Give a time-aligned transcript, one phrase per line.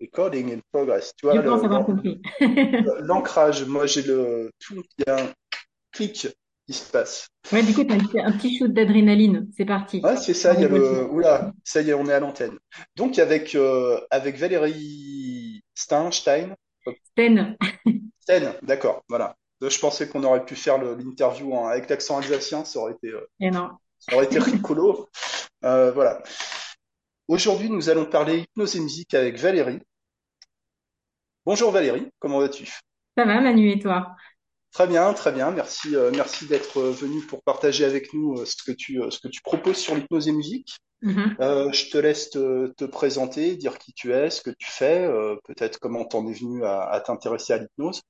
[0.00, 1.12] Recording in progress.
[1.16, 2.20] Tu vois, Je le- pense avoir l'an- compris.
[3.00, 5.32] l'ancrage, moi j'ai le tout, il y a un
[5.92, 6.28] clic
[6.66, 7.28] qui se passe.
[7.52, 9.48] Ouais, du coup, un petit, un petit shoot d'adrénaline.
[9.56, 10.00] C'est parti.
[10.02, 11.04] Ouais, c'est ça, il y a le.
[11.10, 12.58] Oula, ça y est, on est à l'antenne.
[12.96, 16.54] Donc avec, euh, avec Valérie Stein, Stein.
[18.20, 19.36] Stein, d'accord, voilà.
[19.62, 23.50] Je pensais qu'on aurait pu faire l'interview avec l'accent alsacien, ça aurait été, euh, Eh
[23.50, 23.70] non.
[23.98, 24.38] ça aurait été
[24.68, 25.08] rigolo.
[25.64, 26.22] Euh, voilà.
[27.28, 29.80] Aujourd'hui, nous allons parler hypnose et musique avec Valérie.
[31.46, 32.66] Bonjour Valérie, comment vas-tu?
[33.16, 34.16] Ça va, Manu et toi?
[34.72, 35.52] Très bien, très bien.
[35.52, 39.10] Merci, euh, merci d'être euh, venu pour partager avec nous euh, ce que tu, euh,
[39.10, 40.76] ce que tu proposes sur l'hypnose et musique.
[41.02, 41.36] Mhm.
[41.40, 45.04] Euh, je te laisse te, te présenter, dire qui tu es, ce que tu fais,
[45.04, 48.02] euh, peut-être comment t'en es venu à, à t'intéresser à l'hypnose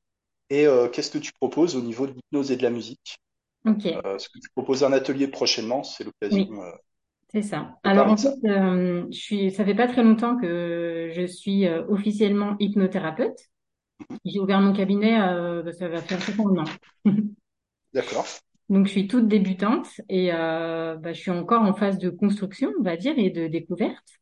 [0.50, 3.18] et euh, qu'est-ce que tu proposes au niveau de l'hypnose et de la musique?
[3.66, 3.86] Ok.
[3.86, 6.72] Euh, ce que tu proposes un atelier prochainement, c'est l'occasion Oui, euh,
[7.34, 7.78] c'est ça.
[7.82, 8.34] Alors en fait, ça.
[8.44, 13.36] euh, je suis, ça fait pas très longtemps que je suis euh, officiellement hypnothérapeute.
[14.24, 16.64] J'ai ouvert mon cabinet, euh, bah, ça va faire ans maintenant.
[17.94, 18.26] D'accord.
[18.68, 22.72] Donc je suis toute débutante et euh, bah, je suis encore en phase de construction,
[22.78, 24.20] on va dire, et de découverte.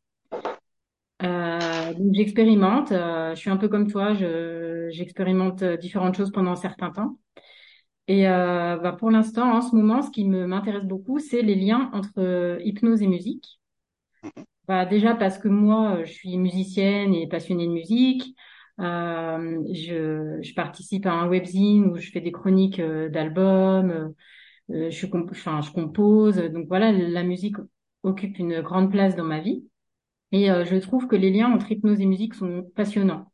[1.21, 2.89] Euh, donc j'expérimente.
[2.89, 7.17] je suis un peu comme toi, je, j'expérimente différentes choses pendant un certain temps.
[8.07, 11.89] Et euh, bah, pour l'instant, en ce moment, ce qui m'intéresse beaucoup, c'est les liens
[11.93, 13.59] entre euh, hypnose et musique.
[14.23, 14.45] Mhm.
[14.67, 18.35] Bah, déjà parce que moi, euh, je suis musicienne et passionnée de musique.
[18.79, 24.13] Euh, je, je participe à un webzine où je fais des chroniques euh, d'albums.
[24.71, 26.37] euh, je, comp- enfin, je compose.
[26.37, 27.57] Donc voilà, la musique
[28.03, 29.67] occupe une grande place dans ma vie.
[30.33, 33.32] Et euh, je trouve que les liens entre hypnose et musique sont passionnants.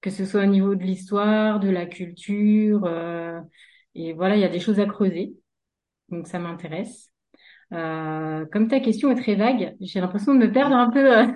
[0.00, 2.84] Que ce soit au niveau de l'histoire, de la culture.
[2.84, 3.40] euh,
[3.94, 5.34] et voilà, il y a des choses à creuser.
[6.10, 7.12] Donc ça m'intéresse.
[7.72, 11.18] Euh, comme ta question est très vague, j'ai l'impression de me perdre un peu.
[11.18, 11.26] euh,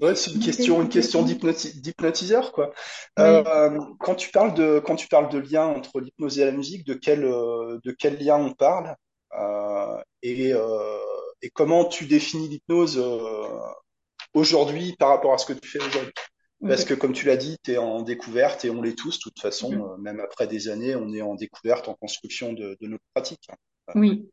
[0.00, 2.72] Ouais, c'est une question, une question d'hypnotiseur, quoi.
[3.18, 3.48] Oui.
[3.48, 6.86] Euh, quand tu parles de, quand tu parles de lien entre l'hypnose et la musique,
[6.86, 8.94] de quel, de quel lien on parle,
[10.22, 10.52] et,
[11.42, 13.02] et comment tu définis l'hypnose
[14.32, 16.12] aujourd'hui par rapport à ce que tu fais aujourd'hui?
[16.66, 19.22] Parce que comme tu l'as dit, tu es en découverte et on l'est tous, de
[19.22, 19.90] toute façon, Mhm.
[19.92, 23.48] euh, même après des années, on est en découverte, en construction de, de nos pratiques.
[23.94, 24.28] Oui.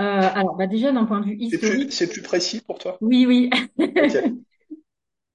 [0.00, 0.02] Euh,
[0.34, 3.00] alors, bah déjà d'un point de vue plus, historique, c'est plus précis pour toi?
[3.00, 3.50] oui, oui.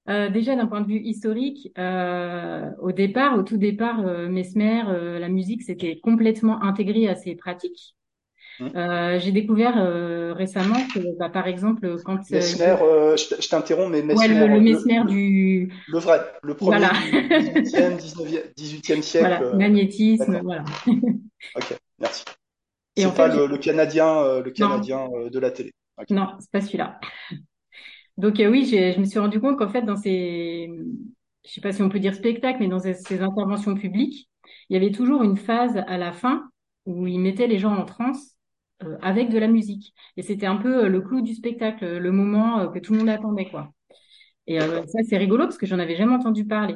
[0.07, 4.83] Euh, déjà d'un point de vue historique, euh, au départ, au tout départ, euh, Mesmer,
[4.87, 7.95] euh, la musique, c'était complètement intégré à ses pratiques.
[8.59, 8.69] Hmm.
[8.75, 13.91] Euh, j'ai découvert euh, récemment que, bah, par exemple, quand euh, Mesmer, euh, je t'interromps,
[13.91, 17.01] mais ouais, Mesmer, le, le le, du le vrai, le premier voilà, du
[17.41, 19.25] 18e, 19e, 18e siècle.
[19.27, 20.63] voilà, euh, magnétisme, voilà.
[21.55, 22.23] Ok, merci.
[22.95, 25.73] C'est fait, pas le, le Canadien, euh, le Canadien de la télé.
[25.97, 26.07] Ok.
[26.09, 26.99] non, c'est pas celui-là.
[28.17, 30.69] Donc euh, oui, je me suis rendu compte qu'en fait, dans ces,
[31.45, 34.29] je sais pas si on peut dire spectacles, mais dans ces, ces interventions publiques,
[34.69, 36.49] il y avait toujours une phase à la fin
[36.85, 38.34] où ils mettaient les gens en transe
[38.83, 39.93] euh, avec de la musique.
[40.17, 42.93] Et c'était un peu euh, le clou du spectacle, euh, le moment euh, que tout
[42.93, 43.71] le monde attendait, quoi.
[44.47, 46.75] Et euh, ça, c'est rigolo parce que j'en avais jamais entendu parler.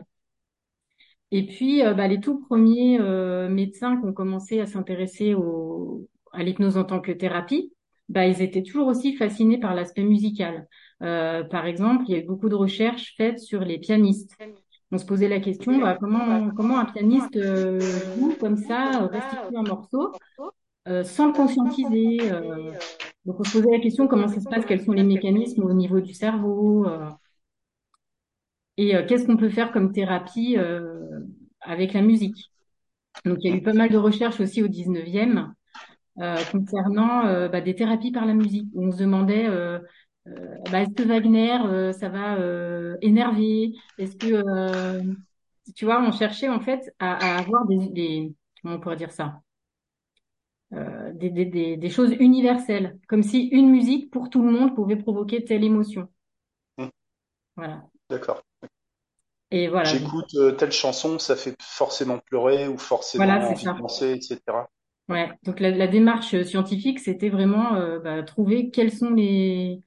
[1.32, 6.44] Et puis, bah, les tout premiers euh, médecins qui ont commencé à s'intéresser au, à
[6.44, 7.72] l'hypnose en tant que thérapie,
[8.10, 10.68] bah, ils étaient toujours aussi fascinés par l'aspect musical.
[11.04, 14.40] Euh, par exemple, il y a eu beaucoup de recherches faites sur les pianistes.
[14.92, 19.56] On se posait la question, bah, comment, comment un pianiste euh, joue comme ça, restitue
[19.56, 20.18] un morceau?
[21.04, 22.18] Sans le conscientiser.
[22.32, 22.72] euh.
[23.26, 25.74] donc, on se posait la question, comment ça se passe, quels sont les mécanismes au
[25.74, 27.10] niveau du cerveau, euh,
[28.78, 31.20] et euh, qu'est-ce qu'on peut faire comme thérapie euh,
[31.62, 32.52] avec la musique.
[33.26, 35.54] Donc, il y a eu pas mal de recherches aussi au 19e
[36.20, 39.80] euh, concernant euh, bah, des thérapies par la musique, on se demandait euh,
[40.28, 43.74] euh, bah, est-ce que Wagner, euh, ça va euh, énerver?
[43.98, 45.02] Est-ce que, euh,
[45.76, 49.42] tu vois, on cherchait en fait à, avoir des, comment on pourrait dire ça?
[50.74, 54.76] Euh, des, des, des, des choses universelles, comme si une musique pour tout le monde
[54.76, 56.08] pouvait provoquer telle émotion.
[56.78, 56.90] Hmm.
[57.56, 57.90] Voilà.
[58.10, 58.44] D'accord.
[59.52, 62.78] Et voilà, J'écoute euh, telle chanson, ça fait forcément pleurer ou
[63.16, 63.78] voilà, forcément c'est envie de ça.
[63.78, 64.70] danser, etc.
[65.08, 65.32] Ouais.
[65.44, 69.82] Donc la, la démarche scientifique, c'était vraiment euh, bah, trouver quelles sont les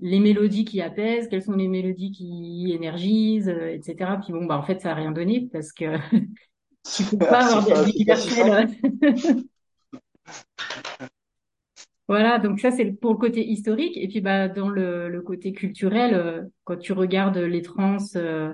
[0.00, 4.18] les mélodies qui apaisent, quelles sont les mélodies qui énergisent, euh, etc.
[4.22, 5.86] Puis bon, bah en fait, ça a rien donné parce que
[6.96, 7.84] tu peux pas avoir pas,
[12.10, 13.96] Voilà, donc ça c'est pour le côté historique.
[13.96, 18.52] Et puis bah dans le, côté culturel, euh, quand tu regardes les trans, euh,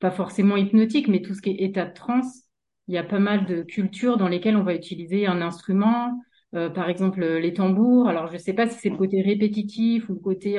[0.00, 2.44] pas forcément hypnotiques, mais tout ce qui est état de transe,
[2.88, 6.18] il y a pas mal de cultures dans lesquelles on va utiliser un instrument.
[6.54, 8.08] Euh, par exemple les tambours.
[8.08, 10.58] Alors je sais pas si c'est le côté répétitif ou le côté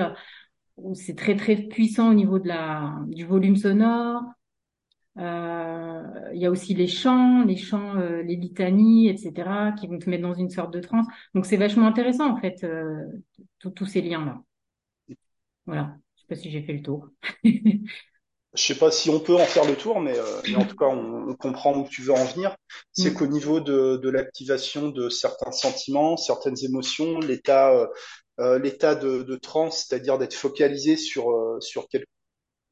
[0.77, 4.21] où c'est très très puissant au niveau de la du volume sonore.
[5.17, 9.99] Euh, il y a aussi les chants, les chants, euh, les litanies, etc., qui vont
[9.99, 11.05] te mettre dans une sorte de transe.
[11.35, 13.05] Donc c'est vachement intéressant en fait, euh,
[13.75, 14.41] tous ces liens-là.
[15.65, 15.95] Voilà.
[16.15, 17.09] Je sais pas si j'ai fait le tour.
[18.55, 20.75] Je sais pas si on peut en faire le tour, mais, euh, mais en tout
[20.75, 22.55] cas, on, on, comprend où tu veux en venir.
[22.91, 23.13] C'est Mm.
[23.15, 27.89] qu'au niveau de, de l'activation de certains sentiments, certaines émotions, l'état
[28.39, 32.07] euh, l'état de, de transe, c'est-à-dire d'être focalisé sur euh, sur quelque,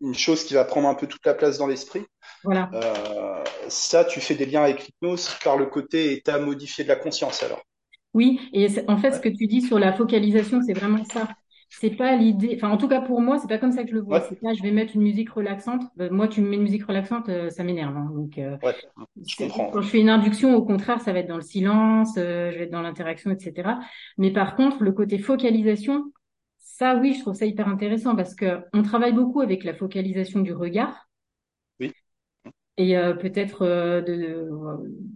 [0.02, 2.06] une chose qui va prendre un peu toute la place dans l'esprit,
[2.44, 2.76] Voilà.
[2.76, 6.98] euh, ça, tu fais des liens avec l'hypnose par le côté état modifié de la
[6.98, 7.64] conscience, alors.
[8.14, 11.30] Oui, et en fait, ce que tu dis sur la focalisation, c'est vraiment ça.
[11.70, 13.96] C'est pas l'idée, enfin, en tout cas pour moi, c'est pas comme ça que je
[13.96, 14.20] le vois.
[14.20, 15.84] ouais, C'est pas, je vais mettre une musique relaxante.
[16.02, 17.96] Euh, moi, tu me mets une musique relaxante, euh, ça m'énerve.
[17.96, 18.12] hein.
[18.14, 18.76] Donc, euh, ouais,
[19.28, 19.72] je comprends.
[19.72, 22.58] quand je fais une induction, au contraire, ça va être dans le silence, euh, je
[22.60, 23.80] vais être dans l'interaction, etc.
[24.18, 26.12] Mais par contre, le côté focalisation,
[26.82, 30.40] ça, oui, je trouve ça hyper intéressant parce que on travaille beaucoup avec la focalisation
[30.42, 31.08] du regard
[31.80, 31.94] Oui.
[32.78, 34.48] et euh, peut-être euh, de,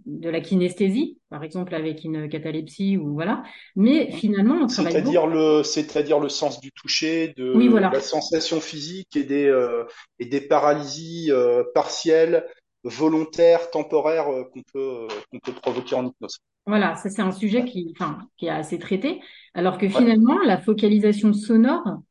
[0.06, 3.42] de la kinesthésie, par exemple avec une catalepsie ou voilà.
[3.74, 4.94] Mais finalement, on travaille.
[4.94, 9.84] C'est-à-dire le, c'est-à-dire le sens du toucher, Oui, de la sensation physique et des, euh,
[10.18, 11.30] et des paralysies
[11.74, 12.46] partielles,
[12.86, 16.38] volontaires, temporaires euh, qu'on peut, euh, qu'on peut provoquer en hypnose.
[16.66, 19.20] Voilà, ça c'est un sujet qui, enfin, qui est assez traité,
[19.54, 22.02] alors que ouais, finalement, la focalisation sonore,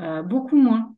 [0.00, 0.96] euh, beaucoup moins.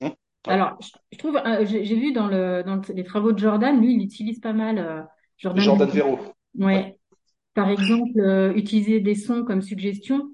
[0.00, 0.16] ouais.
[0.46, 0.76] Alors,
[1.12, 4.02] je, trouve, euh, j'ai vu dans le, dans le- les travaux de Jordan, lui, il
[4.02, 5.02] utilise pas mal, euh,
[5.38, 5.90] Jordan Jordan.
[6.58, 6.98] Ouais, Ouais.
[7.54, 10.30] Par exemple, utiliser des sons comme suggestion,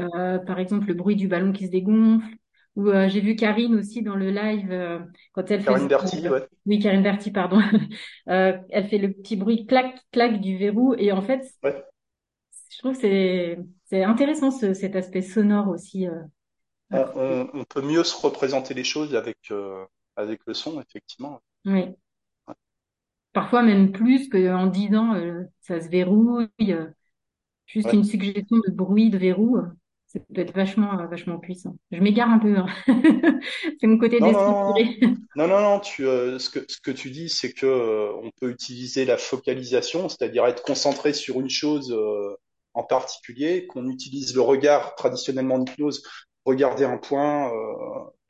[0.00, 2.26] euh, par exemple le bruit du ballon qui se dégonfle,
[2.78, 5.00] ou euh, j'ai vu Karine aussi dans le live euh,
[5.34, 7.60] quand elle Karine faisait, Berty, euh, ouais, oui, Karine Berty, pardon,
[8.30, 11.84] Euh, elle fait le petit bruit clac clac du verrou, et en fait, ouais.
[12.70, 16.12] je trouve que c'est c'est intéressant ce, cet aspect sonore aussi à
[16.90, 17.14] On, creuser.
[17.14, 19.50] on, on peut mieux se représenter les choses avec,
[20.16, 21.42] avec le son, effectivement.
[21.64, 21.96] Oui.
[22.48, 22.54] Ouais,
[23.32, 25.14] Parfois même plus qu'en disant
[25.60, 26.48] ça se verrouille,
[27.66, 29.58] juste une suggestion de bruit de verrou,
[30.08, 31.76] ça peut être vachement, euh, vachement puissant.
[31.92, 32.66] Je m'égare un peu, hein.
[33.80, 35.14] C'est mon côté Non, non, non, déstructuré.
[35.36, 38.30] non, non, non, tu, euh, ce que, ce que tu dis, c'est que euh, on
[38.40, 42.36] peut utiliser la focalisation, c'est-à-dire être concentré sur une chose euh,
[42.74, 46.02] en particulier, qu'on utilise le regard traditionnellement en hypnose,
[46.44, 47.50] regarder un point,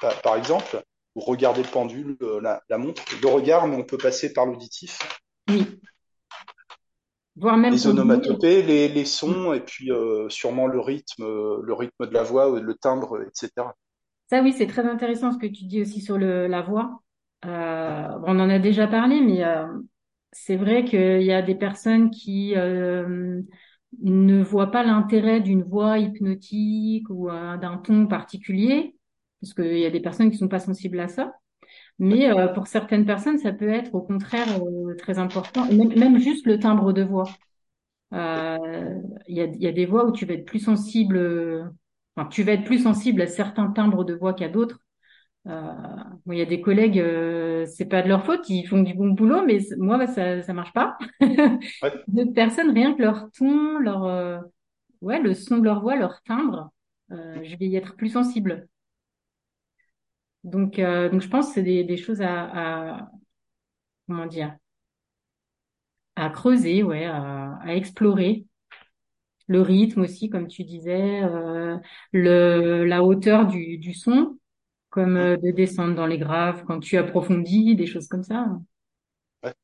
[0.00, 0.82] par, par exemple,
[1.14, 4.98] ou regarder le pendule, la, la montre, le regard, mais on peut passer par l'auditif,
[5.48, 5.80] Oui,
[7.38, 11.74] voire même les onomatopées, les, les sons, et puis euh, sûrement le rythme, euh, le
[11.74, 13.74] rythme de la voix, le timbre, etc.
[14.30, 17.02] Ça, oui, c'est très intéressant ce que tu dis aussi sur le, la voix.
[17.44, 19.66] Euh, on en a déjà parlé, mais euh,
[20.32, 23.40] c'est vrai qu'il y a des personnes qui euh,
[24.02, 28.96] ne voient pas l'intérêt d'une voix hypnotique ou euh, d'un ton particulier,
[29.40, 31.32] parce qu'il y a des personnes qui sont pas sensibles à ça.
[31.98, 36.18] Mais euh, pour certaines personnes, ça peut être au contraire euh, très important, même, même
[36.18, 37.38] juste le timbre de voix.
[38.14, 38.58] Euh,
[39.28, 41.72] Il y a, y a des voix où tu vas être plus sensible,
[42.16, 44.80] enfin, tu vas être plus sensible à certains timbres de voix qu'à d'autres.
[45.48, 45.72] Euh,
[46.26, 48.94] bon, il y a des collègues, euh, c'est pas de leur faute, ils font du
[48.94, 50.98] bon boulot, mais moi, bah, ça, ça marche pas.
[51.82, 54.40] ouais, D'autres personnes, rien que leur ton, leur, euh,
[55.02, 56.72] ouais, le son de leur voix, leur timbre,
[57.12, 58.68] euh, je vais y être plus sensible.
[60.44, 63.10] Donc, euh, donc je pense que c'est des, des choses à, à,
[64.06, 64.56] comment dire,
[66.16, 68.44] à creuser, ouais, à, à explorer.
[69.46, 71.76] Le rythme aussi, comme tu disais, euh,
[72.12, 74.38] le, la hauteur du, du son,
[74.90, 78.46] comme euh, de descendre dans les graves quand tu approfondis, des choses comme ça.
[79.42, 79.54] ouais.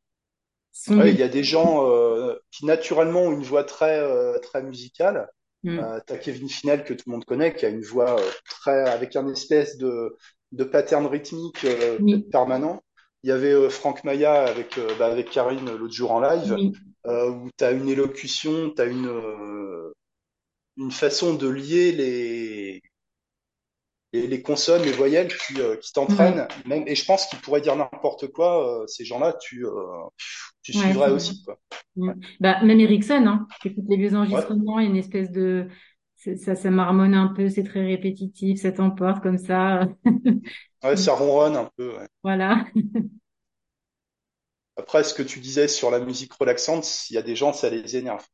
[1.13, 5.29] Il y a des gens euh, qui naturellement ont une voix très euh, très musicale.
[5.63, 5.79] Mm.
[5.79, 8.89] Euh, t'as Kevin Finel que tout le monde connaît, qui a une voix euh, très
[8.89, 10.17] avec un espèce de
[10.55, 12.81] de pattern rythmique euh, Oui, permanent.
[13.23, 16.21] Il y avait euh, Franck Maya avec euh, bah, avec Karine euh, l'autre jour en
[16.21, 16.73] live, oui,
[17.07, 19.93] où t'as une élocution, t'as une euh,
[20.77, 22.83] une façon de lier les
[24.13, 26.47] les, les consonnes, les voyelles qui, qui t'entraînent.
[26.87, 28.85] Et je pense qu'ils pourraient dire n'importe quoi.
[28.87, 29.67] ces gens-là, tu
[30.63, 31.59] tu suivrais aussi quoi.
[32.41, 35.69] Bah, même Erickson, hein, t'écoutes les vieux enregistrements, il y a une espèce de...
[36.37, 39.89] Ça, ça marmonne un peu, c'est très répétitif, ça t'emporte comme ça.
[40.85, 41.97] ouais, ça ronronne un peu.
[41.99, 42.09] ouais.
[42.23, 42.65] Voilà.
[44.77, 47.71] Après, ce que tu disais sur la musique relaxante, il y a des gens, ça
[47.71, 48.25] les énerve.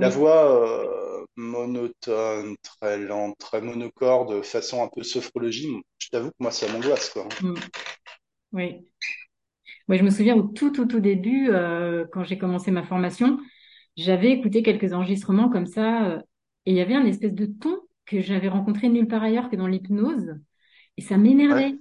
[0.00, 0.10] La Oui.
[0.10, 5.68] voix euh, monotone, très lente, très monocorde, façon un peu sophrologie,
[5.98, 7.28] je t'avoue que moi, ça m'angoisse, quoi.
[7.40, 7.68] Mm.
[8.52, 8.88] Oui.
[9.88, 13.38] Moi, je me souviens au tout, tout, tout début, euh, quand j'ai commencé ma formation,
[13.96, 16.20] j'avais écouté quelques enregistrements comme ça, euh,
[16.66, 19.56] et il y avait un espèce de ton que j'avais rencontré nulle part ailleurs que
[19.56, 20.38] dans l'hypnose.
[20.96, 21.18] Et ça
[21.50, 21.62] Ouais.
[21.62, 21.78] m'énervait.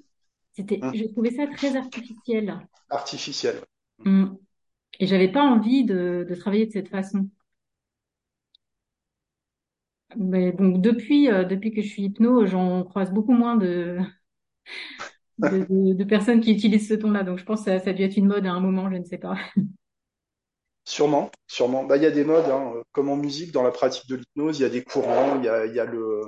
[0.53, 0.93] C'était, Hum.
[0.93, 2.59] j'ai trouvé ça très artificiel.
[2.89, 3.63] Artificiel.
[3.99, 4.35] Mm.
[4.99, 7.29] Et j'avais pas envie de, de travailler de cette façon.
[10.17, 13.97] Mais donc depuis, euh, depuis que je suis hypno, j'en croise beaucoup moins de,
[15.39, 17.23] de, de- de personnes qui utilisent ce ton-là.
[17.23, 18.97] Donc je pense que ça, ça a dû être une mode à un moment, je
[18.97, 19.37] ne sais pas.
[20.87, 21.83] Sûrement, sûrement.
[21.83, 22.71] Bah, il y a des modes, hein.
[22.93, 25.49] Comme en musique, dans la pratique de l'hypnose, il y a des courants, il y
[25.49, 26.21] a, il y a le,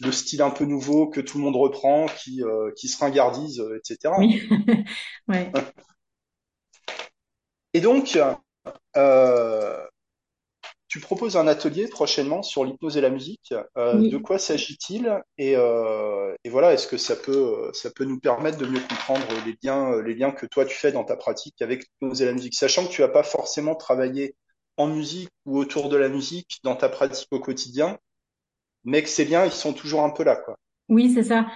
[0.00, 3.60] le style un peu nouveau que tout le monde reprend, qui, euh, qui se ringardise,
[3.60, 4.12] euh, etc.
[4.18, 4.42] Oui,
[5.28, 5.52] ouais,
[7.72, 8.18] Et donc,
[8.96, 9.86] euh,
[11.00, 13.54] tu proposes un atelier prochainement sur l'hypnose et la musique.
[13.78, 15.20] Euh, de quoi s'agit-il?
[15.38, 19.26] Et, euh, et voilà, est-ce que ça peut, ça peut nous permettre de mieux comprendre
[19.46, 22.32] les liens, les liens que toi tu fais dans ta pratique avec l'hypnose et la
[22.32, 24.36] musique, sachant que tu vas pas forcément travailler
[24.76, 27.98] en musique ou autour de la musique dans ta pratique au quotidien,
[28.84, 30.56] mais que ces liens, ils sont toujours un peu là, quoi.
[30.88, 31.46] Oui, c'est ça.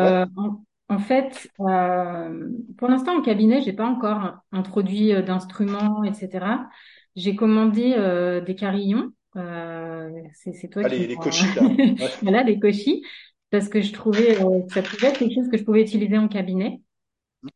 [0.00, 6.04] Ouais, Euh, en, en fait, euh, pour l'instant, en cabinet, j'ai pas encore introduit d'instruments,
[6.04, 6.70] etc.
[7.16, 9.12] J'ai commandé euh, des carillons.
[9.36, 11.62] Euh, c'est, toi ah, qui les, cochis, là.
[11.62, 11.94] Ouais.
[12.22, 13.04] Voilà, des cochis,
[13.50, 16.18] parce que je trouvais euh, que ça pouvait être quelque chose que je pouvais utiliser
[16.18, 16.80] en cabinet.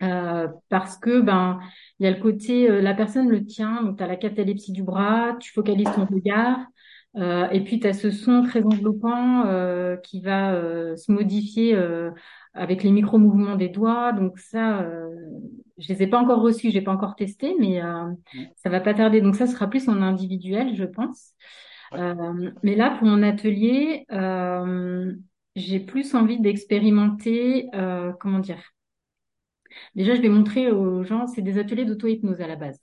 [0.03, 1.61] Euh, parce que ben
[1.99, 4.73] il y a le côté euh, la personne le tient donc tu as la catalepsie
[4.73, 6.59] du bras tu focalises ton regard
[7.17, 11.75] euh, et puis tu as ce son très enveloppant euh, qui va euh, se modifier
[11.75, 12.11] euh,
[12.55, 15.11] avec les micro-mouvements des doigts donc ça euh,
[15.79, 18.11] je les ai pas encore reçus j'ai pas encore testé mais euh,
[18.57, 21.35] ça va pas tarder donc ça sera plus en individuel je pense
[21.93, 22.01] Ouais.
[22.01, 25.13] Euh, mais là pour mon atelier euh,
[25.55, 28.63] j'ai plus envie d'expérimenter euh, comment dire
[29.97, 32.79] Déjà, je vais montrer aux gens, c'est des ateliers d'auto-hypnose à la base.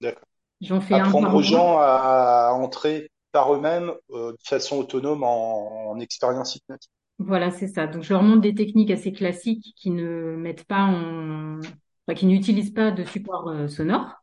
[0.00, 0.22] D'accord.
[0.60, 5.90] J'en fais un Apprendre par aux gens à, entrer par eux-mêmes de façon autonome en,
[5.90, 6.92] en expérience hypnotique.
[7.18, 7.86] Voilà, c'est ça.
[7.86, 12.26] Donc, je leur montre des techniques assez classiques qui ne mettent pas en, enfin, qui
[12.26, 14.16] n'utilisent pas de support euh, sonore.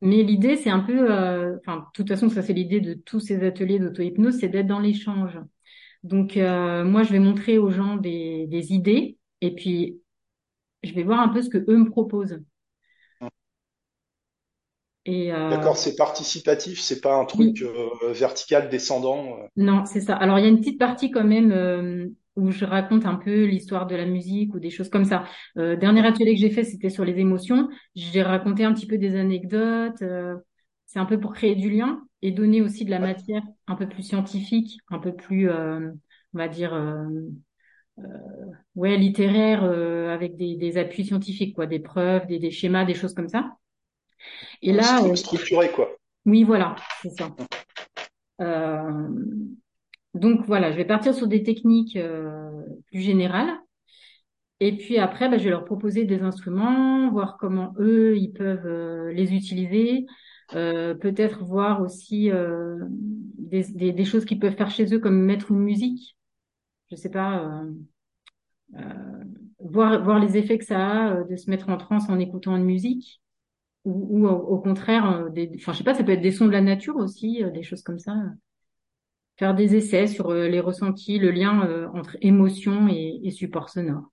[0.00, 3.20] Mais l'idée, c'est un peu, euh, enfin, de toute façon, ça c'est l'idée de tous
[3.20, 5.38] ces ateliers d'auto-hypnose, c'est d'être dans l'échange.
[6.04, 10.00] Donc, euh, moi, je vais montrer aux gens des, des idées et puis
[10.84, 12.40] je vais voir un peu ce que eux me proposent.
[15.06, 19.38] Et euh, D'accord, c'est participatif, c'est pas un truc euh, vertical descendant.
[19.38, 19.46] euh.
[19.56, 20.16] Non, c'est ça.
[20.16, 23.44] Alors, il y a une petite partie quand même euh, où je raconte un peu
[23.44, 25.24] l'histoire de la musique ou des choses comme ça.
[25.58, 27.68] Euh, dernier atelier que j'ai fait, c'était sur les émotions.
[27.94, 30.02] J'ai raconté un petit peu des anecdotes.
[30.02, 30.36] euh,
[30.86, 33.88] c'est un peu pour créer du lien et donner aussi de la matière un peu
[33.88, 35.90] plus scientifique, un peu plus, euh,
[36.34, 37.04] on va dire, euh,
[38.74, 42.94] ouais, littéraire, euh, avec des, des appuis scientifiques, quoi, des preuves, des, des schémas, des
[42.94, 43.56] choses comme ça.
[44.62, 45.88] Et Euh, là, euh, structuré, quoi.
[46.26, 47.34] oui, voilà, c'est ça.
[48.40, 49.08] Euh,
[50.14, 52.50] Donc voilà, je vais partir sur des techniques euh,
[52.86, 53.50] plus générales.
[54.60, 58.66] Et puis après, bah, je vais leur proposer des instruments, voir comment eux, ils peuvent
[58.66, 60.06] euh, les utiliser.
[60.54, 65.18] Euh, peut-être voir aussi euh, des, des, des choses qu'ils peuvent faire chez eux, comme
[65.20, 66.16] mettre une musique.
[66.90, 67.64] Je sais pas,
[69.58, 72.64] voir, voir les effets que ça a de se mettre en transe en écoutant une
[72.64, 73.20] musique.
[73.84, 76.46] Ou, ou au, contraire, euh, des, enfin, je sais pas, ça peut être des sons
[76.46, 78.14] de la nature aussi, euh, des choses comme ça.
[79.36, 83.70] faire des essais sur euh, les ressentis, le lien euh, entre émotion et, et support
[83.70, 84.10] sonore.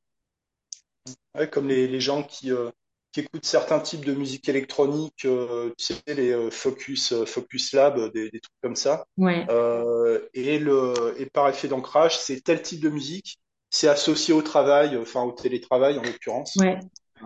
[1.35, 2.69] Ouais, comme les, les gens qui, euh,
[3.11, 7.73] qui écoutent certains types de musique électronique, euh, tu sais, les euh, Focus, euh, Focus
[7.73, 9.05] Lab, euh, des, des trucs comme ça.
[9.17, 14.33] Ouais, Euh, et, le, et par effet d'ancrage, c'est tel type de musique, c'est associé
[14.33, 16.55] au travail, euh, enfin au télétravail en l'occurrence.
[16.55, 16.79] ouais,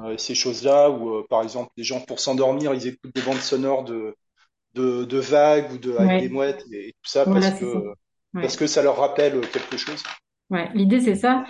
[0.04, 3.40] Euh, ces choses-là où, euh, par exemple, les gens pour s'endormir, ils écoutent des bandes
[3.40, 4.16] sonores de,
[4.75, 7.80] de, de vagues ou de, avec des ouais, mouettes et, tout ça parce c'est ça.
[7.80, 7.94] que,
[8.42, 10.04] parce Ouais, que ça leur rappelle quelque chose.
[10.50, 10.70] ouais.
[10.74, 11.46] L'idée, c'est ça.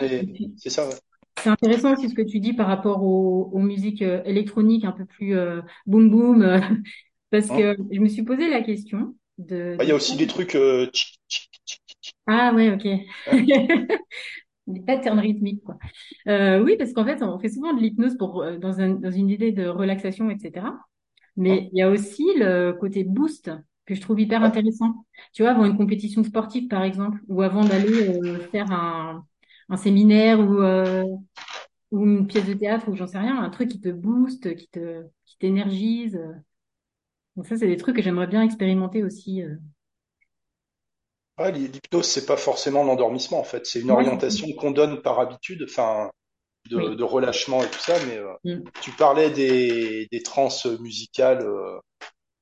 [0.55, 0.95] C'est ça, ouais.
[1.37, 4.91] c'est intéressant aussi ce que tu dis par rapport aux, aux musiques euh, électroniques un
[4.91, 6.59] peu plus euh, boom boom, euh,
[7.31, 7.51] parce Hein?
[7.51, 10.55] que je me suis posé la question de, Bah, Il y a aussi des trucs
[10.55, 10.89] euh,
[12.27, 12.85] Ah ouais, ok.
[14.67, 15.77] Des patterns rythmiques, quoi.
[16.27, 19.11] Euh, oui, parce qu'en fait, on fait souvent de l'hypnose pour euh, dans un, dans
[19.11, 20.79] une idée de relaxation, etc.
[21.37, 23.51] Mais il y a aussi le côté boost
[23.85, 25.05] que je trouve hyper intéressant.
[25.33, 29.23] Tu vois, avant une compétition sportive, par exemple, ou avant d'aller euh, faire un,
[29.69, 31.03] un séminaire ou, euh,
[31.91, 34.67] ou une pièce de théâtre ou j'en sais rien, un truc qui te booste, qui
[34.69, 36.19] te, qui t'énergise.
[37.37, 39.41] Donc ça, c'est des trucs que j'aimerais bien expérimenter aussi.
[39.43, 39.55] euh.
[41.37, 45.19] Ouais, l'hypnose, c'est pas forcément l'endormissement en fait, c'est une Ouais, orientation qu'on donne par
[45.19, 46.09] habitude, enfin
[46.69, 46.95] de, Oui.
[46.95, 47.95] de relâchement et tout ça.
[48.07, 48.69] Mais euh, Mm.
[48.81, 50.49] tu parlais des, des trans
[50.79, 51.79] musicales, euh,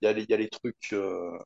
[0.02, 1.38] il y a les, il y a les trucs euh,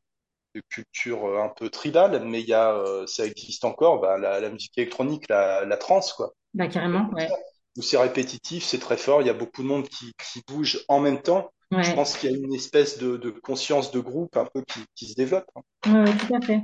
[0.55, 4.17] de culture euh, un peu tribale, mais il y a, euh, ça existe encore, bah,
[4.19, 6.33] la, la musique électronique, la, la trance, quoi.
[6.53, 7.29] Bah, carrément, ouais.
[7.77, 10.83] Où c'est répétitif, c'est très fort, il y a beaucoup de monde qui, qui bouge
[10.89, 11.51] en même temps.
[11.79, 14.61] Je Ouais, pense qu'il y a une espèce de, de conscience de groupe un peu
[14.63, 15.45] qui, qui se développe.
[15.55, 15.61] hein.
[15.85, 16.61] ouais, ouais, tout à fait.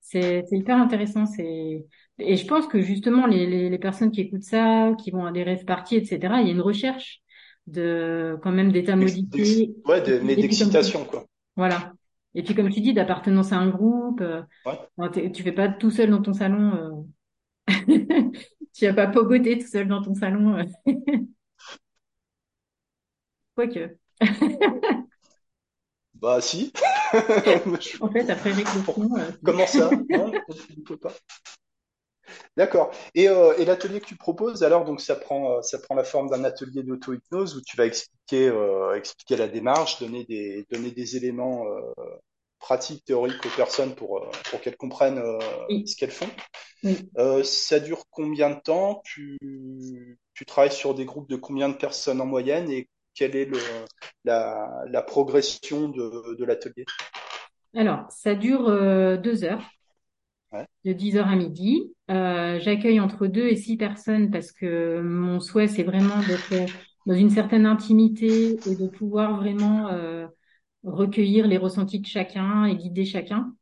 [0.00, 1.26] C'est, hyper intéressant.
[1.26, 1.86] C'est,
[2.18, 5.32] et je pense que justement, les, les, les personnes qui écoutent ça, qui vont à
[5.32, 7.20] des rêves parties, etc., il y a une recherche
[7.66, 9.74] de, quand même, d'état modifié.
[9.86, 11.24] ouais, de- mais comme d'excitation, quoi.
[11.56, 11.92] voilà.
[12.34, 14.20] Et puis, comme tu dis, d'appartenance à un groupe.
[14.20, 15.30] euh, Ouais.
[15.32, 16.74] tu fais pas tout seul dans ton salon.
[16.76, 16.90] euh,
[18.74, 20.56] tu vas pas pogoter tout seul dans ton salon.
[20.58, 20.64] euh,
[23.54, 23.98] Quoique.
[26.20, 26.72] Bah si.
[28.00, 28.52] En fait, après
[28.84, 29.90] pour- réflexion, euh, Comment ça?
[30.10, 31.12] Non, je ne peux pas.
[32.56, 32.90] D'accord.
[33.14, 36.04] Et, euh, et l'atelier que tu proposes, alors, donc ça prend, euh, ça prend la
[36.04, 40.90] forme d'un atelier d'auto-hypnose où tu vas expliquer, euh, expliquer la démarche, donner des, donner
[40.90, 41.64] des éléments
[42.58, 45.22] pratiques, théoriques aux personnes pour, pour qu'elles comprennent
[45.68, 46.28] oui, ce qu'elles font.
[46.82, 47.10] oui.
[47.44, 49.02] Ça dure combien de temps?
[49.04, 49.38] Tu,
[50.34, 52.88] tu travailles sur des groupes de combien de personnes en moyenne et
[53.20, 53.58] quelle est le,
[54.24, 56.86] la, la progression de, de l'atelier?
[57.74, 59.62] Alors, ça dure euh, deux heures.
[60.52, 60.66] Ouais.
[60.84, 61.92] de 10 heures à midi.
[62.10, 66.70] Euh, j'accueille entre deux et six personnes parce que mon souhait, c'est vraiment d'être
[67.06, 70.26] dans une certaine intimité et de pouvoir vraiment euh,
[70.84, 73.54] recueillir les ressentis de chacun et guider chacun.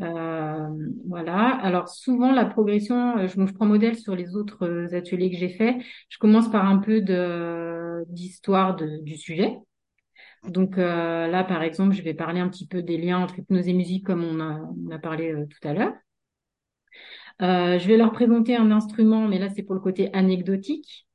[0.00, 0.68] Euh,
[1.06, 1.56] voilà.
[1.62, 5.76] Alors souvent la progression, je, je prends modèle sur les autres ateliers que j'ai faits.
[6.08, 7.77] Je commence par un peu de
[8.08, 9.58] d'histoire du sujet.
[10.44, 13.68] Donc euh, là, par exemple, je vais parler un petit peu des liens entre hypnose
[13.68, 15.92] et musique, comme on a, on a parlé euh, tout à l'heure.
[17.42, 21.06] Euh, je vais leur présenter un instrument, mais là c'est pour le côté anecdotique.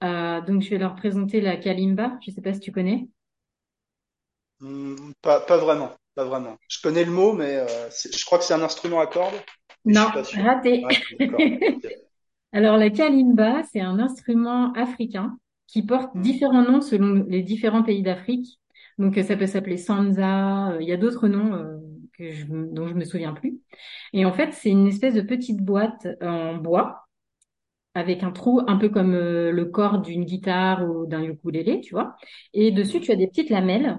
[0.00, 2.18] Donc je vais leur présenter la kalimba.
[2.24, 3.08] Je sais pas si tu connais.
[4.60, 6.56] Hmm, pas, pas vraiment, pas vraiment.
[6.68, 9.34] Je connais le mot, mais je crois que c'est un instrument à cordes,
[9.84, 10.84] Non, raté.
[10.84, 11.40] Ouais, ok.
[12.52, 17.82] Alors la kalimba, c'est un instrument africain qui porte Hmm, différents noms selon les différents
[17.82, 18.60] pays d'Afrique.
[18.98, 20.70] Donc ça peut s'appeler sanza.
[20.72, 21.78] euh, Il y a d'autres noms euh,
[22.16, 23.58] que je, dont je me souviens plus.
[24.12, 27.02] Et en fait, c'est une espèce de petite boîte en bois
[27.94, 31.94] avec un trou un peu comme euh, le corps d'une guitare ou d'un ukulélé, tu
[31.94, 32.16] vois.
[32.54, 33.98] Et dessus, tu as des petites lamelles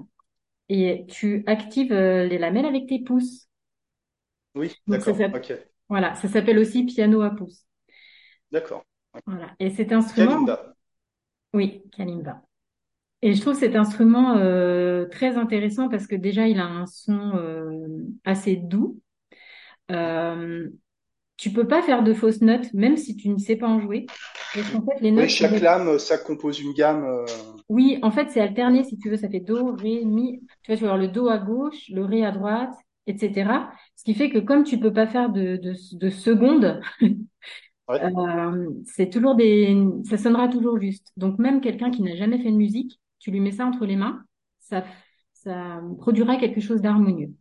[0.70, 3.48] et tu actives les lamelles avec tes pouces.
[4.54, 5.16] Oui, d'accord,
[5.90, 7.66] voilà, ça s'appelle aussi piano à pouces.
[8.52, 8.84] D'accord.
[9.26, 9.54] Voilà.
[9.60, 10.56] Et cet instrument, Kalimba.
[11.54, 12.42] oui, kalimba.
[13.22, 17.36] Et je trouve cet instrument euh, très intéressant parce que déjà, il a un son
[17.36, 17.88] euh,
[18.24, 19.00] assez doux.
[19.92, 20.70] Euh,
[21.36, 24.12] tu peux pas faire de fausses notes, même si tu ne sais pas en jouer.
[24.54, 27.04] Parce qu'en fait, les Oui, notes peuvent chaque lame, ça compose une gamme.
[27.04, 27.26] euh,
[27.68, 30.40] Oui, en fait, c'est alterné, si tu veux, ça fait do, ré, mi.
[30.62, 32.72] Tu vois, tu vas avoir le do à gauche, le ré à droite,
[33.06, 33.70] etc.
[33.94, 36.80] Ce qui fait que comme tu peux pas faire de, de, de secondes,
[37.90, 41.10] Euh, c'est toujours des, ça sonnera toujours juste.
[41.16, 43.96] Donc même quelqu'un qui n'a jamais fait de musique, tu lui mets ça entre les
[43.96, 44.24] mains,
[44.60, 44.84] ça,
[45.32, 47.32] ça produira quelque chose d'harmonieux.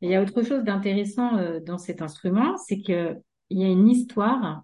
[0.00, 3.16] Il y a autre chose d'intéressant euh, dans cet instrument, c'est que
[3.50, 4.62] il y a une histoire,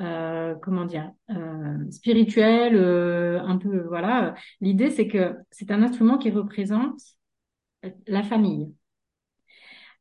[0.00, 4.34] euh, comment dire, euh, spirituelle, un peu, voilà.
[4.60, 7.00] L'idée, c'est que c'est un instrument qui représente
[8.06, 8.74] la famille.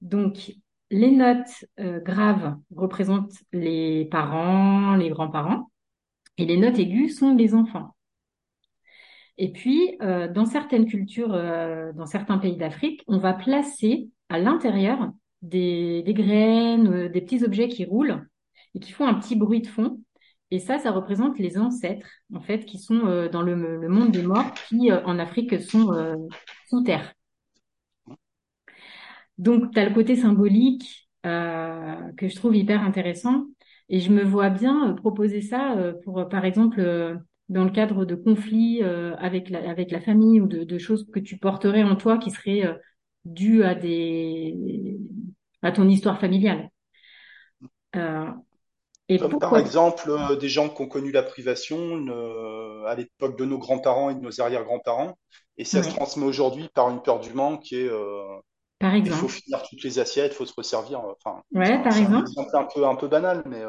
[0.01, 0.53] Donc,
[0.93, 5.71] les notes euh, graves représentent les parents, les grands-parents,
[6.37, 7.95] et les notes aiguës sont les enfants.
[9.39, 14.37] Et puis, euh, dans certaines cultures, euh, dans certains pays d'Afrique, on va placer à
[14.37, 18.27] l'intérieur des, graines, des petits objets qui roulent
[18.75, 19.99] et qui font un petit bruit de fond.
[20.51, 24.53] Et ça, ça représente les ancêtres, en fait, qui sont dans le, monde des morts,
[24.69, 25.91] qui en Afrique sont
[26.69, 27.15] sous terre.
[29.37, 33.45] Donc, tu as le côté symbolique euh, que je trouve hyper intéressant.
[33.89, 37.17] Et je me vois bien euh, proposer ça euh, pour, par exemple,
[37.49, 41.19] dans le cadre de conflits avec la, avec la famille ou de, de choses que
[41.19, 42.63] tu porterais en toi qui seraient
[43.25, 44.97] dues à des,
[45.61, 46.69] à ton histoire familiale.
[49.09, 52.07] Et Comme par exemple des gens qui ont connu la privation
[52.87, 55.17] à l'époque de nos grands-parents et de nos arrière-grands-parents,
[55.57, 57.89] et ça se transmet aujourd'hui par une peur du manque et
[59.03, 60.99] il faut finir toutes les assiettes, il faut se resservir.
[61.01, 62.31] euh, Enfin, c'est Ouais, un, par c'est exemple.
[62.31, 63.61] exemple un peu un peu banal, mais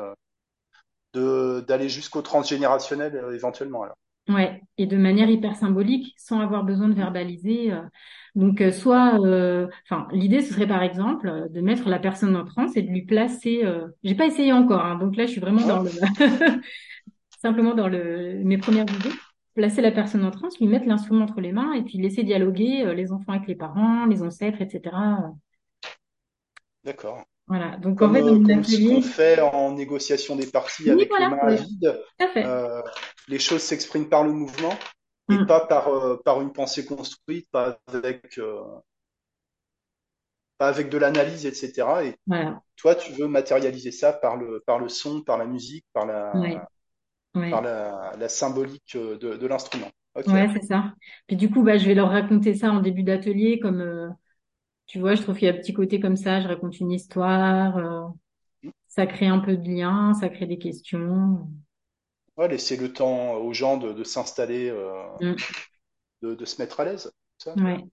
[1.16, 3.83] euh, d'aller jusqu'au transgénérationnel euh, éventuellement.
[3.83, 3.96] Alors.
[4.29, 7.70] Ouais, et de manière hyper symbolique, sans avoir besoin de verbaliser.
[7.72, 7.83] euh.
[8.35, 9.14] Donc, soit,
[9.85, 13.03] enfin, l'idée ce serait par exemple de mettre la personne en transe et de lui
[13.05, 13.62] placer.
[14.03, 15.92] J'ai pas essayé encore, hein, donc là je suis vraiment Ouais, dans le
[17.42, 19.23] simplement dans le mes premières idées.
[19.55, 22.85] Placer la personne en transe, lui mettre l'instrument entre les mains et puis laisser dialoguer
[22.87, 25.35] euh, les enfants avec les parents, les ancêtres, etc.
[26.85, 27.25] D'accord.
[27.47, 27.77] Voilà.
[27.79, 31.27] Donc en fait, euh, comme ce qu'on fait en négociation des parties oui, avec les
[31.27, 31.59] voilà, mains ouais,
[32.21, 32.47] à fait.
[32.47, 32.83] euh,
[33.29, 34.79] les choses s'expriment par le mouvement
[35.31, 35.45] et Mm.
[35.45, 38.62] pas par, euh, par une pensée construite, pas avec, euh,
[40.59, 42.05] pas avec de l'analyse, etc.
[42.05, 42.62] Et Voilà.
[42.77, 46.67] toi, tu veux matérialiser ça par le, par le son, par la musique, par Ouais,
[47.49, 49.90] par la, la symbolique euh, de, de l'instrument.
[50.14, 50.27] Ok.
[50.27, 50.94] Ouais, c'est ça.
[51.27, 54.09] Puis du coup, bah, je vais leur raconter ça en début d'atelier, comme euh,
[54.87, 56.92] tu vois, je trouve qu'il y a un petit côté comme ça, je raconte une
[56.92, 58.09] histoire, euh,
[58.88, 61.49] ça crée un peu de lien, ça crée des questions.
[62.37, 65.38] Ouais, laisser le temps aux gens de, de s'installer, euh, Mm.
[66.23, 67.12] de, de se mettre à l'aise.
[67.38, 67.55] Ça.
[67.57, 67.85] Ouais.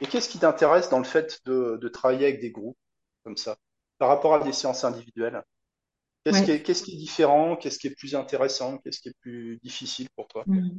[0.00, 2.78] Et qu'est-ce qui t'intéresse dans le fait de, de travailler avec des groupes
[3.24, 3.56] comme ça,
[3.98, 5.42] par rapport à des séances individuelles?
[6.28, 6.52] Qu'est-ce qui Ouais.
[6.52, 7.56] est, qu'est-ce qui est différent?
[7.56, 8.78] Qu'est-ce qui est plus intéressant?
[8.78, 10.46] Qu'est-ce qui est plus difficile pour toi?
[10.46, 10.78] Mm.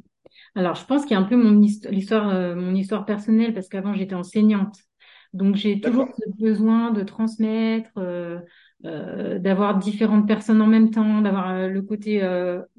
[0.56, 3.54] Alors, je pense qu'il y a un peu mon histo- l'histoire, euh, mon histoire personnelle,
[3.54, 4.78] parce qu'avant j'étais enseignante,
[5.34, 8.40] donc j'ai toujours ce besoin de transmettre, euh,
[8.86, 12.22] euh, d'avoir différentes personnes en même temps, d'avoir le côté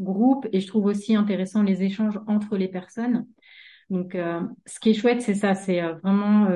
[0.01, 3.27] groupe, et je trouve aussi intéressant les échanges entre les personnes.
[3.91, 4.17] Donc,
[4.67, 6.49] ce qui est chouette, c'est ça, c'est vraiment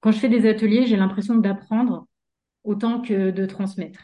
[0.00, 2.06] quand je fais des ateliers, j'ai l'impression d'apprendre
[2.64, 4.00] autant que de transmettre.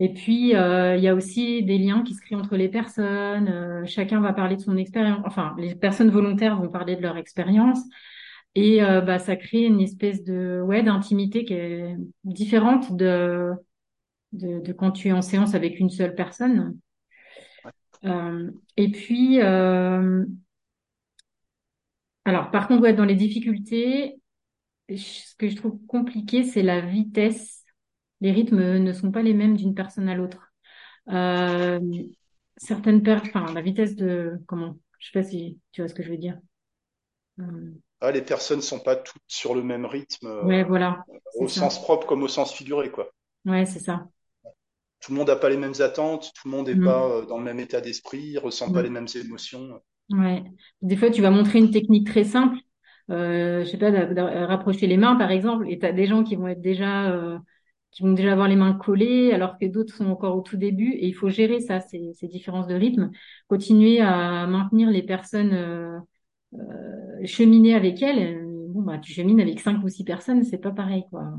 [0.00, 3.48] Et puis, euh, il y a aussi des liens qui se créent entre les personnes.
[3.48, 5.20] euh, chacun va parler de son expérience.
[5.24, 7.78] Enfin, les personnes volontaires vont parler de leur expérience.
[8.56, 13.52] Et euh, bah, ça crée une espèce de ouais d'intimité qui est différente de,
[14.32, 16.78] de, de quand tu es en séance avec une seule personne.
[18.76, 20.24] Et puis, alors
[22.50, 24.20] par contre, ouais, dans les difficultés,
[24.90, 27.63] ce que je trouve compliqué, c'est la vitesse.
[28.24, 30.52] Les rythmes ne sont pas les mêmes d'une personne à l'autre.
[31.10, 31.80] Euh,
[32.58, 36.02] certaines per enfin, la vitesse de, comment, je sais pas si tu vois ce que
[36.04, 36.38] je veux dire.
[37.40, 41.44] Euh, Ah, les personnes sont pas toutes sur le même rythme, ouais, euh, voilà, c'est
[41.44, 41.60] au ça.
[41.60, 43.10] sens propre comme au sens figuré, quoi.
[43.44, 44.08] Ouais, c'est ça.
[44.98, 47.24] Tout le monde n'a pas les mêmes attentes, tout le monde n'est pas Mm, euh,
[47.26, 49.80] dans le même état d'esprit, ressent pas les mm, mêmes émotions.
[50.10, 50.42] ouais.
[50.82, 52.58] Des fois, tu vas montrer une technique très simple,
[53.10, 53.90] euh, je sais pas,
[54.46, 57.38] rapprocher les mains, par exemple, et t'as des gens qui vont être déjà, euh,
[57.94, 60.92] qui vont déjà avoir les mains collées, alors que d'autres sont encore au tout début,
[60.92, 63.10] et il faut gérer ça, ces, ces différences de rythme,
[63.48, 65.98] continuer à maintenir les personnes, euh,
[66.54, 68.44] euh, cheminer avec elles.
[68.68, 71.34] Bon, bah, tu chemines avec cinq ou six personnes, c'est pas pareil, quoi.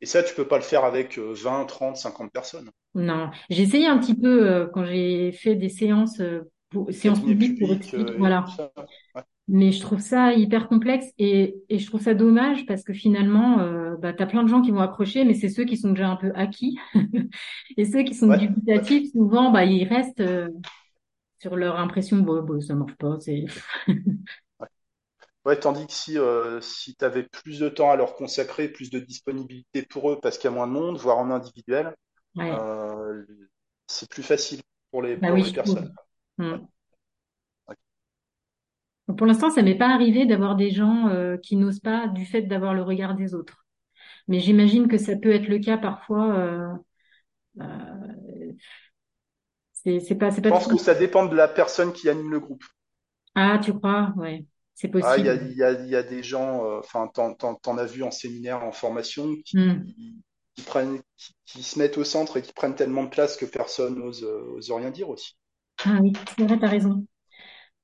[0.00, 2.70] Et ça, tu peux pas le faire avec euh, 20, 30, 50 personnes.
[2.94, 7.20] Non, j'ai essayé un petit peu euh, quand j'ai fait des séances, euh, pour, séances
[7.20, 8.46] publiques pour expliquer, voilà.
[8.56, 8.72] ça.
[9.14, 9.22] Ouais.
[9.52, 13.60] Mais je trouve ça hyper complexe et, et je trouve ça dommage parce que finalement,
[13.60, 16.08] euh, bah, t'as plein de gens qui vont accrocher, mais c'est ceux qui sont déjà
[16.08, 16.78] un peu acquis.
[17.76, 18.38] Et ceux qui sont Ouais,
[18.74, 18.84] ouais.
[18.84, 20.48] dubitatifs, souvent, bah, ils restent euh,
[21.40, 23.46] sur leur impression, bon, bon, ça marche pas, c'est...
[25.44, 28.90] Ouais, tandis que si, euh, si tu avais plus de temps à leur consacrer, plus
[28.90, 31.94] de disponibilité pour eux parce qu'il y a moins de monde, voire en individuel,
[33.86, 35.92] c'est plus facile pour les, bah pour oui, les personnes.
[36.38, 36.44] Mm.
[36.52, 36.60] ouais.
[39.16, 42.42] Pour l'instant, ça m'est pas arrivé d'avoir des gens euh, qui n'osent pas du fait
[42.42, 43.66] d'avoir le regard des autres.
[44.28, 46.34] Mais j'imagine que ça peut être le cas parfois.
[46.36, 46.74] Euh,
[47.60, 47.64] euh,
[49.72, 52.64] c'est pas Je pense que ça dépend de la personne qui anime le groupe.
[53.34, 54.12] Ah, tu crois?
[54.16, 54.44] Ouais,
[54.74, 55.40] c'est Ah, il y a, possible.
[55.42, 58.72] il y a, il y a des gens, enfin, t'en, as vu en séminaire, en
[58.72, 59.92] formation, Hmm.
[59.94, 60.22] qui,
[60.54, 63.46] qui prennent, qui, qui se mettent au centre et qui prennent tellement de place que
[63.46, 65.36] personne n'ose, ose rien dire aussi.
[65.84, 67.06] Ah oui, c'est vrai, t'as raison.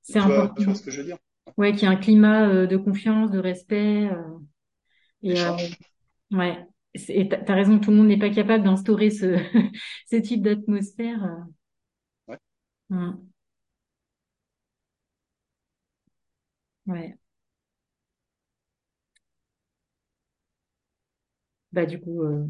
[0.07, 0.55] C'est Tu vois, important.
[0.57, 1.17] tu vois ce que je veux dire?
[1.57, 4.09] Ouais, qu'il y a un climat euh, de confiance, de respect.
[4.11, 4.23] euh,
[5.23, 5.53] et euh,
[6.31, 6.65] ouais,
[7.09, 7.79] et t'as raison.
[7.79, 9.37] Tout le monde n'est pas capable d'instaurer ce
[10.11, 11.45] ce type d'atmosphère.
[12.27, 12.39] Ouais.
[12.89, 13.27] Hmm.
[16.87, 17.17] Ouais.
[21.71, 22.45] Bah du coup, euh,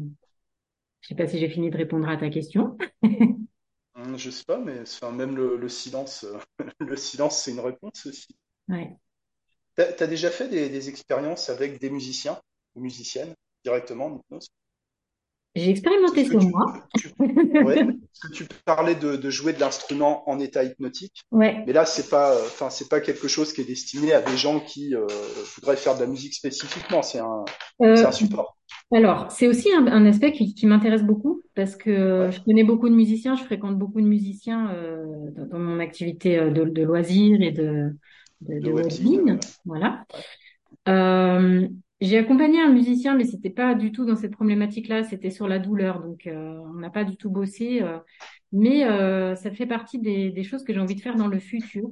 [1.00, 2.76] je sais pas si j'ai fini de répondre à ta question.
[3.98, 6.38] Hum, Je sais pas, mais enfin, même le, le silence, euh,
[6.80, 8.34] le silence, c'est une réponse aussi.
[8.68, 8.98] Ouais.
[9.76, 12.38] T'as, t'as déjà fait des, des expériences avec des musiciens
[12.74, 13.34] ou musiciennes
[13.64, 14.48] directement en hypnose?
[15.54, 16.88] J'ai expérimenté sur tu, moi.
[16.96, 17.14] tu,
[17.60, 21.66] ouais, parce que tu parlais de, de jouer de l'instrument en état hypnotique, Ouais.
[21.66, 24.36] mais là, c'est pas, euh, enfin, c'est pas quelque chose qui est destiné à des
[24.36, 25.06] gens qui euh,
[25.56, 27.02] voudraient faire de la musique spécifiquement.
[27.02, 27.44] C'est un,
[27.82, 28.57] Euh, un support.
[28.90, 32.64] Alors, c'est aussi un, un aspect qui, qui m'intéresse beaucoup parce que Ouais, je connais
[32.64, 36.64] beaucoup de musiciens, je fréquente beaucoup de musiciens euh, dans, dans mon activité euh, de,
[36.64, 37.94] de loisirs et de,
[38.40, 40.04] de, de Voilà.
[40.12, 40.24] ouais.
[40.88, 41.68] Euh,
[42.00, 45.58] J'ai accompagné un musicien, mais c'était pas du tout dans cette problématique-là, c'était sur la
[45.58, 47.82] douleur, donc euh, on n'a pas du tout bossé.
[48.52, 48.84] mais
[49.36, 51.90] ça fait partie des, des choses que j'ai envie de faire dans le futur,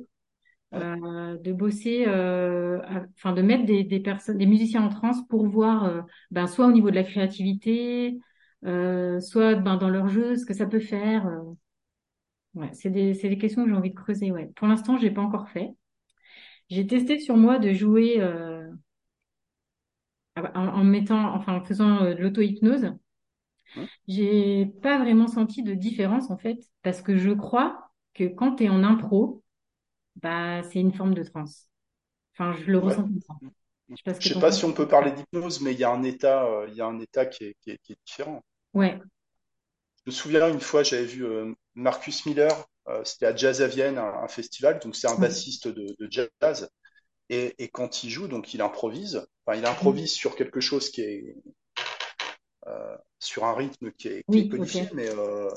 [0.74, 5.26] euh, de bosser, euh, à- enfin de mettre des, des personnes, des musiciens en transe
[5.28, 8.18] pour voir, euh, ben, soit au niveau de la créativité,
[8.66, 11.26] euh, soit ben, dans leur jeu, ce que ça peut faire.
[11.26, 11.42] euh.
[12.54, 14.30] ouais, c'est des, c'est des questions que j'ai envie de creuser.
[14.32, 14.46] Ouais.
[14.56, 15.70] Pour l'instant, j'ai pas encore fait.
[16.70, 18.70] J'ai testé sur moi de jouer euh,
[20.36, 22.92] en, en mettant, enfin en faisant de l'auto-hypnose.
[24.08, 28.64] J'ai pas vraiment senti de différence en fait, parce que je crois que quand tu
[28.64, 29.42] es en impro,
[30.16, 31.68] bah c'est une forme de transe.
[32.34, 32.94] Enfin, je le ouais.
[32.94, 33.34] ressens comme ça.
[33.90, 36.02] Je sais que sais pas si on peut parler d'hypnose, mais il y a un
[36.02, 38.42] état, euh, y a un état qui est, qui est, qui est différent.
[38.74, 39.00] Ouais,
[40.06, 43.66] Je me souviens une fois, j'avais vu euh, Marcus Miller, euh, c'était à Jazz à
[43.66, 46.70] Vienne, un, un festival, donc c'est un bassiste de, de jazz,
[47.30, 51.02] et, et quand il joue, donc il improvise, enfin il improvise sur quelque chose qui
[51.02, 51.36] est,
[53.18, 55.48] sur un rythme qui est, qui oui, codifié, mais euh,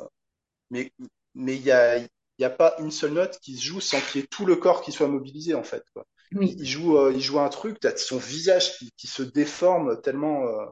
[0.71, 0.93] mais
[1.35, 1.99] mais il y a
[2.39, 4.45] il y a pas une seule note qui se joue sans qu'il y ait tout
[4.45, 5.83] le corps qui soit mobilisé en fait.
[5.93, 6.05] Quoi.
[6.41, 10.01] Il, oui, il joue euh, il joue un truc, son visage qui, qui se déforme
[10.01, 10.65] tellement euh,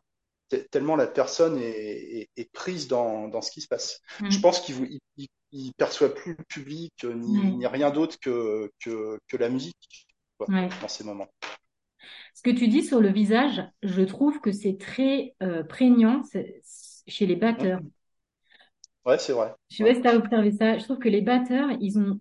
[0.49, 1.69] te- tellement la personne est,
[2.21, 3.99] est, est prise dans, dans ce qui se passe.
[4.30, 4.41] Je Mm.
[4.41, 4.99] pense qu'il
[5.51, 9.49] il, perçoit plus le public euh, ni, ouais, ni rien d'autre que, que que la
[9.49, 10.69] musique quoi, ouais.
[10.82, 11.27] dans ces moments.
[12.34, 16.21] Ce que tu dis sur le visage, je trouve que c'est très euh, prégnant
[17.08, 17.82] chez les batteurs.
[19.08, 19.56] Ouais, c'est vrai.
[19.70, 20.78] Je sais pas si tu as observé ça.
[20.78, 22.20] Je trouve que les batteurs, ils ont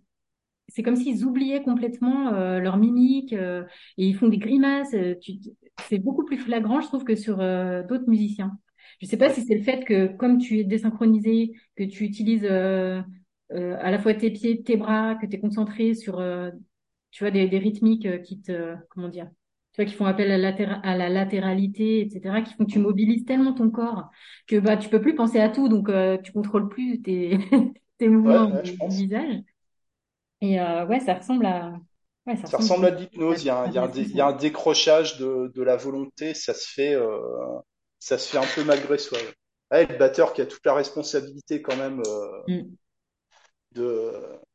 [0.68, 3.64] c'est comme s'ils oubliaient complètement euh, leur mimique euh,
[3.98, 4.94] et ils font des grimaces.
[4.94, 5.34] euh, tu-
[5.78, 8.58] c'est beaucoup plus flagrant, je trouve, que sur d'autres musiciens.
[9.02, 12.46] Je sais pas si c'est le fait que, comme tu es désynchronisé, que tu utilises
[12.46, 16.22] à la fois tes pieds, tes bras, que tu es concentré sur,
[17.10, 19.30] tu vois, des, des rythmiques qui te, comment dire,
[19.76, 22.70] tu vois, qui font appel à, la latéra- à la latéralité, etc., qui font que
[22.72, 24.10] tu mobilises tellement ton corps
[24.48, 27.38] que bah tu peux plus penser à tout, donc euh, tu contrôles plus tes,
[28.08, 29.42] mouvements ouais, du visage.
[30.40, 31.78] Et euh, ouais, ça ressemble à,
[32.26, 33.42] ouais, ça Ça ressemble à de l'hypnose.
[33.42, 33.74] Il y a un, il
[34.10, 36.32] il y a décrochage de, de la volonté.
[36.34, 37.20] Ça se fait, euh,
[37.98, 39.18] ça se fait un peu malgré soi.
[39.72, 42.76] Le batteur qui a toute la responsabilité quand même euh, Mm.
[43.72, 44.12] de.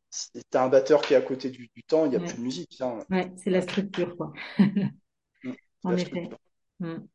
[0.09, 2.37] si T'as un batteur qui est à côté du, du temps, il n'y a plus
[2.37, 2.79] de musique.
[2.81, 2.99] Hein.
[3.09, 4.33] ouais, c'est la structure, quoi.
[5.83, 6.27] En effet.
[6.29, 6.37] structure.
[6.79, 7.07] Mm.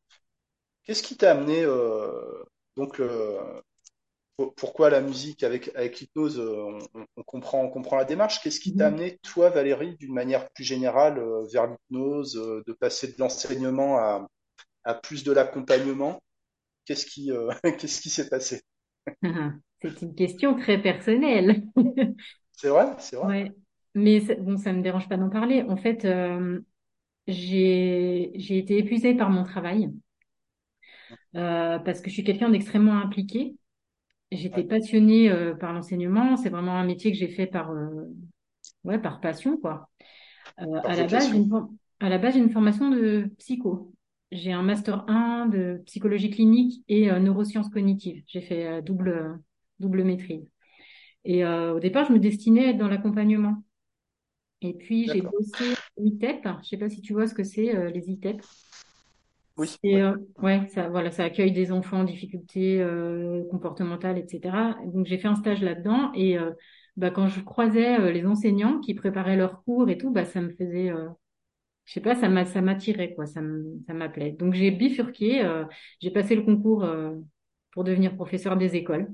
[0.83, 2.43] Qu'est-ce qui t'a amené euh,
[2.77, 3.37] donc le,
[4.55, 6.77] pourquoi la musique avec avec l'hypnose euh,
[7.17, 8.41] on, comprend on comprend la démarche?
[8.41, 8.87] Qu'est-ce qui t'a Mhm.
[8.87, 14.27] amené toi Valérie d'une manière plus générale euh, vers l'hypnose, de passer de l'enseignement à
[14.85, 16.19] à plus de l'accompagnement?
[16.85, 18.61] Qu'est-ce qui, euh, qu'est-ce qui s'est passé?
[19.81, 21.63] C'est une question très personnelle.
[22.51, 23.29] C'est vrai, c'est vrai.
[23.29, 23.51] Ouais.
[23.95, 25.63] Mais bon, ça me dérange pas d'en parler.
[25.63, 26.59] En fait, euh,
[27.27, 29.91] j'ai été épuisée par mon travail
[31.35, 33.55] euh, parce que je suis quelqu'un d'extrêmement impliqué.
[34.31, 36.35] J'étais passionnée euh, par l'enseignement.
[36.37, 38.05] C'est vraiment un métier que j'ai fait par euh,
[38.83, 39.89] ouais par passion, quoi.
[40.57, 41.31] À la base,
[41.99, 43.93] à la base, j'ai une formation de psycho.
[44.31, 48.23] J'ai un master 1 de psychologie clinique et neurosciences cognitives.
[48.27, 49.39] J'ai fait double,
[49.79, 50.49] double maîtrise.
[51.23, 53.63] Et au départ, je me destinais à être dans l'accompagnement.
[54.61, 56.47] Et puis, j'ai bossé ITEP.
[56.63, 58.41] Je sais pas si tu vois ce que c'est, euh, les ITEP.
[59.57, 64.75] Oui, euh, ouais, ça, voilà, ça accueille des enfants en difficulté euh, comportementale, etc.
[64.93, 66.11] Donc, j'ai fait un stage là-dedans.
[66.13, 66.37] Et
[66.95, 70.49] bah, quand je croisais les enseignants qui préparaient leurs cours et tout, bah, ça me
[70.51, 70.91] faisait
[71.85, 74.33] je sais pas, ça m'a, ça m'attirait, quoi, ça m'appelait.
[74.33, 75.41] Donc j'ai bifurqué,
[76.01, 76.85] j'ai passé le concours
[77.71, 79.07] pour devenir professeur des écoles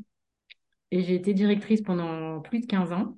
[0.91, 3.17] et j'ai été directrice pendant plus de 15 ans.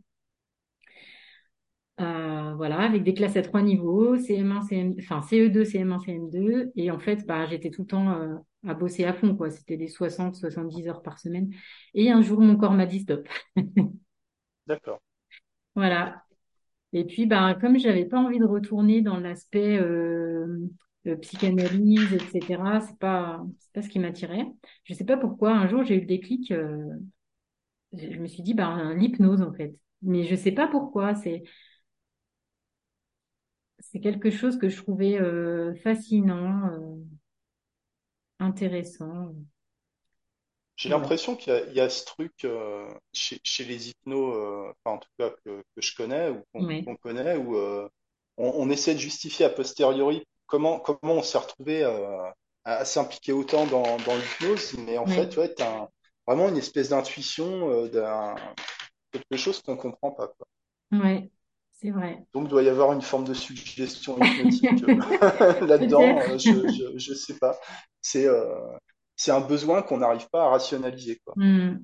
[2.01, 6.71] Euh, voilà, avec des classes à trois niveaux, CM1, CM, enfin CE2, CM1, CM2.
[6.75, 8.36] Et en fait, bah, j'étais tout le temps euh,
[8.67, 9.49] à bosser à fond, quoi.
[9.49, 11.53] C'était des 60, 70 heures par semaine.
[11.93, 13.27] Et un jour, mon corps m'a dit stop.
[14.67, 15.01] D'accord.
[15.75, 16.23] Voilà.
[16.93, 20.67] Et puis, ben, comme j'avais pas envie de retourner dans l'aspect euh,
[21.21, 24.47] psychanalyse, etc., c'est pas, c'est pas ce qui m'attirait.
[24.84, 25.53] Je sais pas pourquoi.
[25.53, 26.53] Un jour, j'ai eu le déclic.
[27.93, 29.75] je me suis dit, ben, l'hypnose en fait.
[30.01, 31.15] Mais je sais pas pourquoi.
[31.15, 31.43] C'est,
[33.95, 36.97] c'est quelque chose que je trouvais euh, fascinant, euh,
[38.39, 39.36] intéressant.
[40.77, 40.89] J'ai Voilà.
[40.89, 44.73] l'impression qu'il y a, il y a ce truc euh, chez, chez les hypnos, euh,
[44.84, 47.88] enfin en tout cas que, que je connais ou qu'on Ouais, qu'on connaît, où euh,
[48.38, 52.21] on, on essaie de justifier a posteriori comment, comment on s'est retrouvé euh,
[52.65, 55.89] à, à s'impliquer autant dans, dans l'hypnose, mais en ouais, fait, ouais, t'as un-
[56.27, 58.36] vraiment une espèce d'intuition, euh, d'un,
[59.12, 60.47] quelque chose qu'on comprend pas, quoi.
[60.91, 61.31] ouais.
[61.75, 62.25] C'est vrai.
[62.33, 66.01] Donc, il doit y avoir une forme de suggestion hypnotique euh, là-dedans.
[66.01, 67.57] Euh, je, je sais pas.
[68.01, 68.55] C'est euh,
[69.15, 71.33] c'est un besoin qu'on n'arrive pas à rationaliser, quoi.
[71.38, 71.77] Hmm.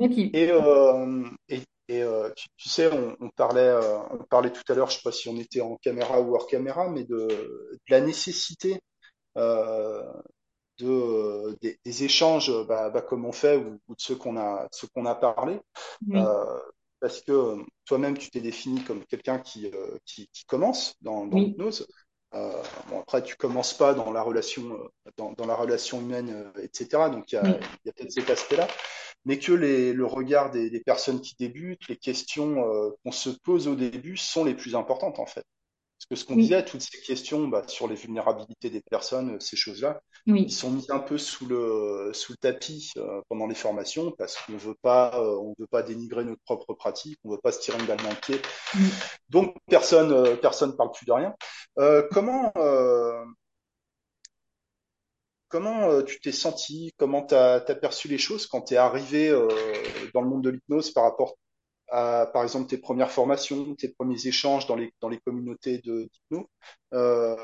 [0.00, 4.62] Et, euh, et, et, euh, tu, tu sais, on, on parlait, euh, on parlait tout
[4.68, 7.28] à l'heure, je sais pas si on était en caméra ou hors caméra, mais de,
[7.28, 8.80] de la nécessité
[9.36, 10.02] de,
[11.60, 14.68] des, des échanges, bah, bah, comme on fait, ou, ou de ceux qu'on a, de
[14.72, 15.60] ceux qu'on a parlé,
[17.04, 21.26] parce que euh, toi-même, tu t'es défini comme quelqu'un qui, euh, qui, qui commence dans,
[21.26, 21.86] dans oui, l'hypnose.
[22.32, 24.78] Euh, bon, après, tu commences pas dans la relation,
[25.18, 27.10] dans, dans la relation humaine, etc.
[27.10, 28.66] Donc, il y a, oui, peut-être cet aspect-là
[29.26, 32.62] mais que les, le regard des, des personnes qui débutent, les questions
[33.02, 35.46] qu'on se pose au début sont les plus importantes en fait.
[36.08, 39.36] Parce que ce qu'on oui, disait, toutes ces questions bah, sur les vulnérabilités des personnes,
[39.36, 43.46] euh, ces choses-là, ils sont mis un peu sous le, sous le tapis euh, pendant
[43.46, 47.30] les formations parce qu'on veut pas, euh, on veut pas dénigrer notre propre pratique, on
[47.30, 48.40] veut pas se tirer une balle dans le pied.
[48.74, 48.90] oui.
[49.30, 51.34] Donc personne, euh, personne parle plus de rien.
[52.10, 52.52] Comment,
[55.48, 59.30] Comment tu t'es senti, comment tu as, perçu les choses quand tu es arrivé
[60.12, 61.36] dans le monde de l'hypnose par rapport
[61.94, 66.08] à, par exemple, tes premières formations, tes premiers échanges dans les, dans les communautés de
[66.12, 66.50] d'hypno.
[66.92, 67.36] Euh,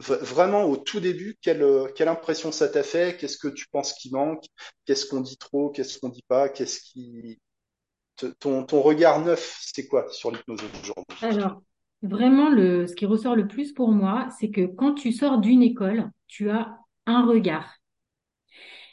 [0.00, 1.66] Vraiment, au tout début, quelle,
[1.96, 3.16] quelle impression ça t'a fait?
[3.18, 4.44] Qu'est-ce que tu penses qui manque?
[4.84, 5.70] Qu'est-ce qu'on dit trop?
[5.70, 6.48] Qu'est-ce qu'on dit pas?
[6.48, 7.40] Qu'est-ce qui...
[8.38, 11.18] Ton, ton regard neuf, c'est quoi sur l'hypnose aujourd'hui?
[11.20, 11.62] Alors,
[12.02, 15.64] vraiment, le, ce qui ressort le plus pour moi, c'est que quand tu sors d'une
[15.64, 17.68] école, tu as un regard.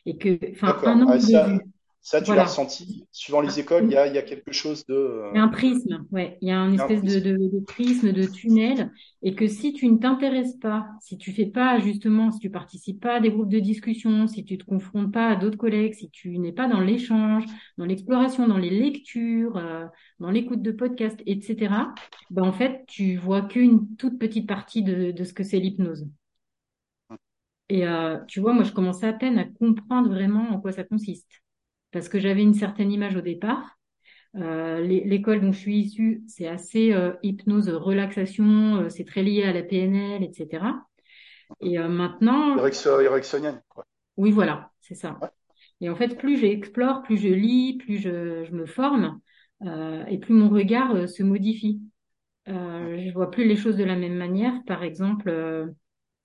[0.07, 0.87] Et que, enfin, un D'accord.
[0.87, 1.61] Ah, angle de vue.
[2.05, 3.07] Ça, tu l'as ressenti.
[3.11, 5.23] Suivant les écoles, il y a, y a quelque chose de...
[5.33, 6.37] Il y euh, a un prisme, ouais.
[6.39, 7.39] Il y a un il y a un espèce de, prisme.
[7.39, 8.91] de, de prisme, de tunnel,
[9.23, 13.01] et que si tu ne t'intéresses pas, si tu fais pas justement, si tu participes
[13.01, 16.11] pas à des groupes de discussion, si tu te confrontes pas à d'autres collègues, si
[16.11, 17.45] tu n'es pas dans l'échange,
[17.79, 19.85] dans l'exploration, dans les lectures, euh,
[20.19, 21.73] dans l'écoute de podcasts, etc.,
[22.29, 26.05] ben en fait, tu vois qu'une toute petite partie de, de ce que c'est l'hypnose.
[27.69, 30.83] Et euh, tu vois, moi, je commençais à peine à comprendre vraiment en quoi ça
[30.83, 31.41] consiste,
[31.95, 33.77] parce que j'avais une certaine image au départ.
[34.35, 39.23] Euh, l'é- l'école dont je suis issue, c'est assez euh, hypnose, relaxation, euh, c'est très
[39.23, 40.85] lié à la PNL, etc.
[41.61, 43.85] Et maintenant, Erickson- Ericksonienne, quoi.
[44.17, 45.17] oui, voilà, c'est ça.
[45.21, 45.29] Ouais.
[45.79, 49.21] Et en fait, plus j'explore, plus je lis, plus je, je me forme,
[50.09, 51.81] et plus mon regard se modifie.
[52.47, 54.53] Je vois plus les choses de la même manière.
[54.67, 55.73] Par exemple,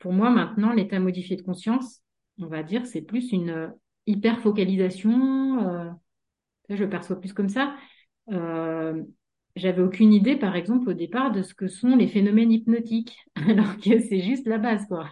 [0.00, 2.02] pour moi maintenant, l'état modifié de conscience,
[2.40, 3.72] on va dire, c'est plus une
[4.10, 5.68] hyper focalisation.
[5.68, 5.90] Euh,
[6.70, 7.76] je le perçois plus comme ça.
[8.30, 9.02] Euh,
[9.56, 13.76] j'avais aucune idée, par exemple, au départ, de ce que sont les phénomènes hypnotiques, alors
[13.78, 15.08] que c'est juste la base, quoi.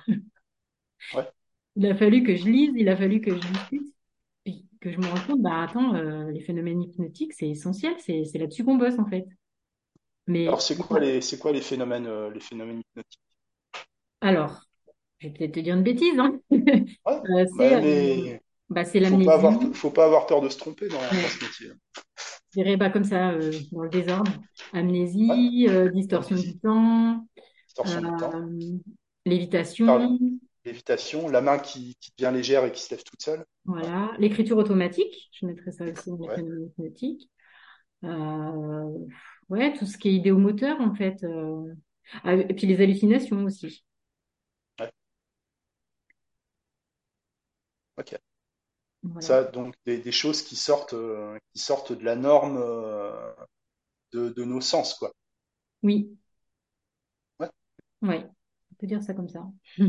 [1.12, 1.32] Ouais.
[1.76, 3.94] Il a fallu que je lise, il a fallu que je discute,
[4.44, 8.24] puis que je me rende compte, bah attends, euh, les phénomènes hypnotiques, c'est essentiel, c'est
[8.24, 9.26] c'est là-dessus qu'on bosse en fait.
[10.46, 13.20] Alors, Mais c'est quoi les, c'est quoi les phénomènes, euh, les phénomènes hypnotiques?
[14.20, 14.62] alors,
[15.20, 16.40] je vais peut-être te dire une bêtise, hein.
[17.04, 20.48] Ouais, c'est bah, mais bah, c'est faut pas avoir, l'amnésie, faut pas avoir peur de
[20.48, 21.68] se tromper dans, ouais, ce métier.
[22.52, 24.31] je dirais bah, comme ça, euh, dans le désordre,
[24.70, 27.26] Ouais, amnésie, euh, distorsion du temps,
[27.66, 28.78] distorsion du temps, euh,
[29.24, 30.18] lévitation,
[30.64, 33.44] lévitation, la main qui, qui devient légère et qui se lève toute seule.
[33.64, 37.31] Voilà, l'écriture automatique, je mettrais ça aussi dans les ouais, hypnotiques.
[38.04, 38.98] Euh,
[39.48, 41.24] ouais, tout ce qui est idéomoteur en fait.
[42.24, 43.85] Ah, et puis les hallucinations aussi.
[47.96, 48.28] ok.
[49.12, 49.29] Voilà.
[49.29, 53.33] Ça, donc des, des choses qui sortent, euh, qui sortent de la norme euh,
[54.12, 55.12] de, de nos sens, quoi.
[55.83, 56.18] Oui,
[57.40, 57.51] Ouais.
[58.03, 58.25] ouais,
[58.73, 59.47] on peut dire ça comme ça.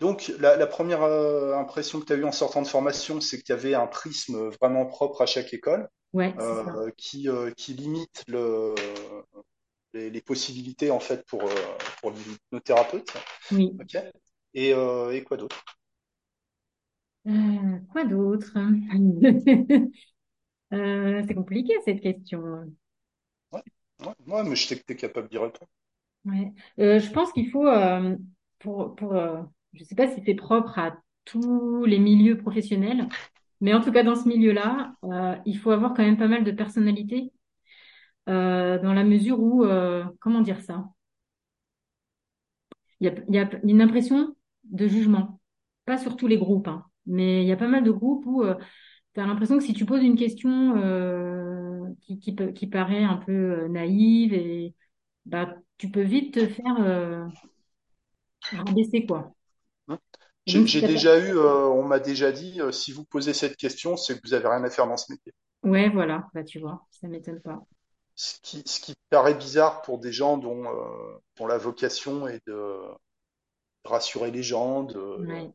[0.00, 3.38] Donc, la, la première euh, impression que tu as eue en sortant de formation, c'est
[3.40, 6.34] qu'il y avait un prisme vraiment propre à chaque école, Ouais,
[6.96, 8.74] qui, qui limite le,
[9.94, 11.42] les, les possibilités en fait pour,
[12.00, 13.12] pour l'hypnothérapeute.
[13.50, 13.80] Oui.
[13.80, 13.96] Ok.
[14.54, 15.64] Et, euh, et quoi d'autre?
[17.26, 18.52] Euh, quoi d'autre?
[20.72, 22.72] Euh, c'est compliqué cette question.
[23.52, 23.62] Ouais,
[24.00, 25.70] ouais, ouais, mais je sais que tu es capable d'y répondre.
[26.24, 26.52] Ouais.
[26.78, 28.16] Euh, je pense qu'il faut, euh,
[28.60, 33.08] pour, pour, euh, je sais pas si c'est propre à tous les milieux professionnels,
[33.60, 36.44] mais en tout cas dans ce milieu-là, euh, il faut avoir quand même pas mal
[36.44, 37.32] de personnalité,
[38.28, 40.86] euh, dans la mesure où, euh, comment dire ça?
[43.00, 44.34] Il y a, il y a une impression
[44.64, 45.40] de jugement,
[45.84, 48.44] pas sur tous les groupes, hein, mais il y a pas mal de groupes où
[49.14, 53.32] tu as l'impression que si tu poses une question euh, qui, qui, paraît un peu
[53.32, 54.74] euh, naïve, et
[55.26, 57.26] bah, tu peux vite te faire euh,
[58.50, 59.34] rabaisser, quoi.
[59.88, 59.98] Hein?
[60.46, 64.16] J'ai déjà eu, euh, on m'a déjà dit, euh, si vous posez cette question, c'est
[64.16, 65.32] que vous avez rien à faire dans ce métier.
[65.62, 67.60] Ouais, voilà, bah tu vois, ça m'étonne pas.
[68.14, 72.44] Ce qui, ce qui paraît bizarre pour des gens dont, euh, dont la vocation est
[72.46, 72.80] de
[73.84, 75.52] rassurer les gens, de Ouais.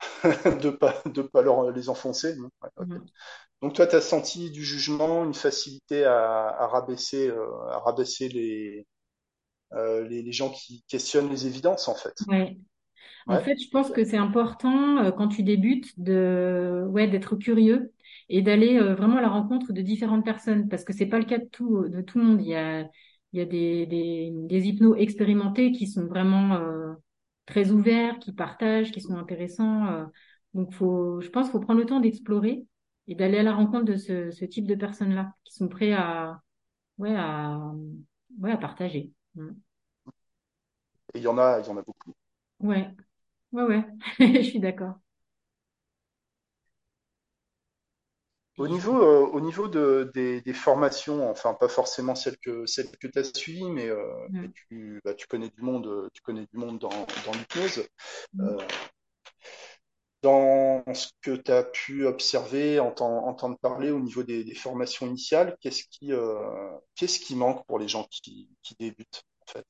[0.62, 2.34] de pas de pas leur les enfoncer.
[2.36, 2.50] non.
[2.76, 3.10] Mhm.
[3.62, 8.28] Donc toi, tu as senti du jugement, une facilité à, à rabaisser euh, à rabaisser
[8.28, 8.86] les,
[9.74, 12.16] euh, les les gens qui questionnent les évidences en fait?
[12.26, 12.58] Ouais.
[13.28, 13.44] En Ouais.
[13.44, 17.92] fait, je pense que c'est important euh, quand tu débutes de ouais d'être curieux
[18.28, 21.38] et d'aller vraiment à la rencontre de différentes personnes parce que c'est pas le cas
[21.38, 22.42] de tout de tout le monde.
[22.42, 22.82] Il y a
[23.34, 26.58] il y a des des, des hypnos expérimentés qui sont vraiment
[27.50, 29.86] très ouverts, qui partagent, qui sont intéressants.
[29.92, 30.06] euh.
[30.54, 32.66] donc faut je pense qu'il faut prendre le temps d'explorer
[33.08, 36.40] et d'aller à la rencontre de ce ce type de personnes-là qui sont prêts à
[36.98, 37.60] ouais à
[38.40, 39.12] ouais à partager.
[39.34, 39.50] Mm.
[41.14, 42.14] Et il y en a, il y en a beaucoup.
[42.60, 42.88] Ouais
[43.52, 43.84] ouais ouais,
[44.20, 44.94] je suis d'accord.
[48.60, 52.90] Au niveau, euh, au niveau de, des, des formations, enfin pas forcément celles que celles
[52.98, 54.04] que tu as suivies, mais, euh,
[54.42, 54.52] mais Mm.
[54.52, 57.88] tu, bah, tu connais du monde, tu connais du monde dans, dans l'hypnose.
[58.34, 58.42] Mm.
[58.42, 58.58] Euh,
[60.22, 65.06] dans ce que tu as pu observer, entendre, entendre parler au niveau des, des formations
[65.06, 66.12] initiales, qu'est-ce qui,
[66.94, 69.66] qu'est-ce qui manque pour les gens qui, qui débutent, en fait?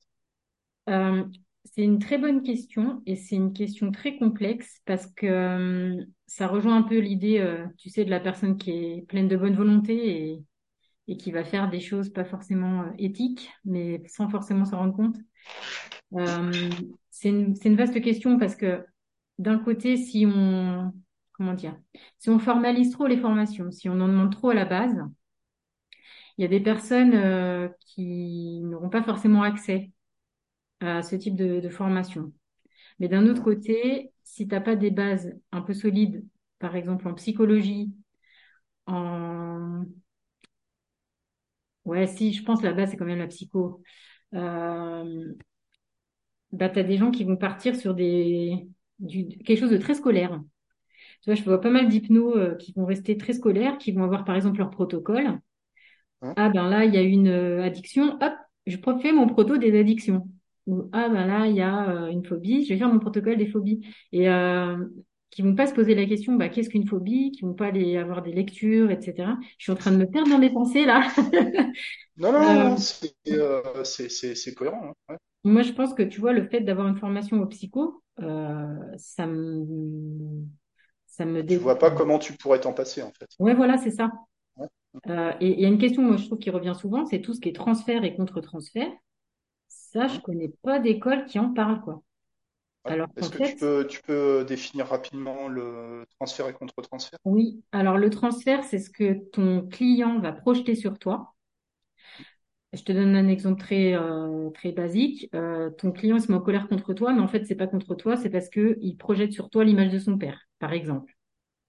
[1.65, 6.47] C'est une très bonne question et c'est une question très complexe parce que euh, ça
[6.47, 9.55] rejoint un peu l'idée, euh, tu sais, de la personne qui est pleine de bonne
[9.55, 10.43] volonté
[11.07, 14.95] et, qui va faire des choses pas forcément euh, éthiques, mais sans forcément s'en rendre
[14.95, 15.17] compte.
[17.09, 18.85] C'est une, une vaste question parce que
[19.37, 20.93] d'un côté, si on,
[21.33, 21.77] comment dire,
[22.17, 24.97] si on formalise trop les formations, si on en demande trop à la base,
[26.37, 29.91] il y a des personnes qui n'auront pas forcément accès
[30.81, 32.33] à ce type de, de formation.
[32.99, 36.25] Mais d'un autre côté, si t'as pas des bases un peu solides,
[36.59, 37.93] par exemple en psychologie,
[38.87, 39.85] en...
[41.85, 43.81] Ouais, si, je pense la base, c'est quand même la psycho.
[44.35, 45.33] Euh,
[46.51, 48.67] bah, t'as des gens qui vont partir sur des...
[48.99, 49.27] du...
[49.39, 50.41] quelque chose de très scolaire.
[51.23, 54.03] Tu vois, je vois pas mal d'hypnos euh, qui vont rester très scolaires, qui vont
[54.03, 55.27] avoir par exemple leur protocole.
[56.21, 58.33] Hein Ah ben là, il y a une euh, addiction, hop,
[58.67, 60.27] je fais mon proto des addictions.
[60.67, 63.37] Ou ah ben là, il y a euh, une phobie, je vais faire mon protocole
[63.37, 63.81] des phobies.
[64.11, 64.77] Et euh,
[65.31, 67.97] qui vont pas se poser la question, bah qu'est-ce qu'une phobie, qui vont pas aller
[67.97, 69.37] avoir des lectures, etc.
[69.57, 71.07] Je suis en train de me perdre dans mes pensées là.
[72.17, 73.83] Non, non, non, Euh, c'est euh,
[74.55, 74.89] cohérent.
[74.89, 75.17] hein, ouais.
[75.43, 79.25] moi, je pense que tu vois, le fait d'avoir une formation au psycho, euh, ça
[79.27, 80.45] me,
[81.07, 81.59] ça me Tu dé...
[81.59, 83.29] vois pas comment tu pourrais t'en passer, en fait.
[83.39, 84.09] Ouais, voilà, c'est ça.
[84.55, 84.67] Ouais,
[85.09, 87.33] Euh, et il y a une question, moi, je trouve, qui revient souvent, c'est tout
[87.33, 88.91] ce qui est transfert et contre-transfert.
[89.93, 92.01] Ça, je hein, connais pas d'école qui en parle, quoi.
[92.85, 92.93] ouais.
[92.93, 97.19] Alors Est-ce que tu peux, tu peux définir rapidement le transfert et contre-transfert?
[97.25, 97.63] oui.
[97.71, 101.33] Alors le transfert, c'est ce que ton client va projeter sur toi.
[102.73, 105.29] Je te donne un exemple très euh, très basique.
[105.35, 107.95] Euh, ton client se met en colère contre toi, mais en fait, c'est pas contre
[107.95, 111.13] toi, c'est parce que il projette sur toi l'image de son père, par exemple.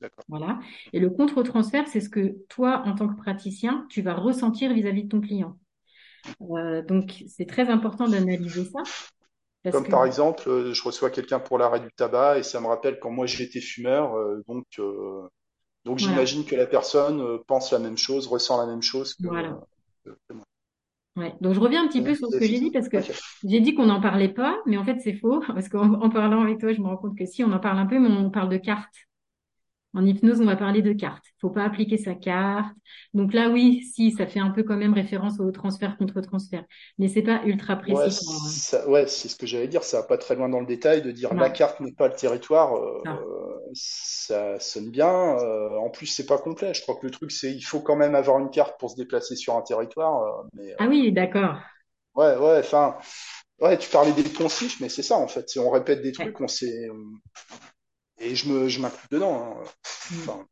[0.01, 0.27] D'accord.
[0.29, 0.61] Voilà.
[0.93, 5.05] Et le contre-transfert, c'est ce que toi, en tant que praticien, tu vas ressentir vis-à-vis
[5.05, 5.59] de ton client.
[6.43, 8.83] Euh, donc, c'est très important d'analyser ça
[9.63, 12.61] parce Comme que par exemple, euh, je reçois quelqu'un pour l'arrêt du tabac et ça
[12.61, 15.27] me rappelle quand moi j'étais fumeur, euh, donc euh,
[15.85, 19.29] donc voilà, j'imagine que la personne pense la même chose, ressent la même chose que,
[19.29, 19.59] voilà.
[20.05, 20.45] que- que moi.
[21.17, 21.35] Ouais.
[21.43, 22.99] Donc je reviens un petit peu sur ce que j'ai dit parce que
[23.45, 26.43] j'ai dit qu'on n'en parlait pas, mais en fait c'est faux parce qu'en en parlant
[26.43, 28.31] avec toi, je me rends compte que si on en parle un peu, mais on
[28.31, 28.95] parle de cartes.
[29.95, 31.25] En hypnose, on va parler de cartes.
[31.41, 32.75] Faut pas appliquer sa carte.
[33.15, 36.65] Donc là, oui, si ça fait un peu quand même référence au transfert contre transfert,
[36.99, 38.23] mais c'est pas ultra précis.
[38.51, 39.83] ça, ouais, c'est ce que j'allais dire.
[39.85, 42.09] Ça va pas très loin dans le détail de dire la Non, carte n'est pas
[42.09, 42.75] le territoire.
[43.05, 43.29] ça.
[43.29, 45.09] euh, ça sonne bien.
[45.39, 46.75] euh, en plus, c'est pas complet.
[46.75, 48.97] Je crois que le truc, c'est il faut quand même avoir une carte pour se
[48.97, 50.23] déplacer sur un territoire.
[50.23, 51.59] euh, mais Ah oui, d'accord.
[52.15, 52.59] ouais, ouais.
[52.61, 52.97] Enfin,
[53.61, 55.47] ouais, tu parlais des poncifs, mais c'est ça en fait.
[55.59, 56.33] On répète des Ouais.
[56.33, 56.89] trucs, on sait,
[58.23, 59.59] et je me, je m'inclus dedans.
[59.63, 59.65] hein.
[60.11, 60.29] Mm.
[60.29, 60.47] Enfin,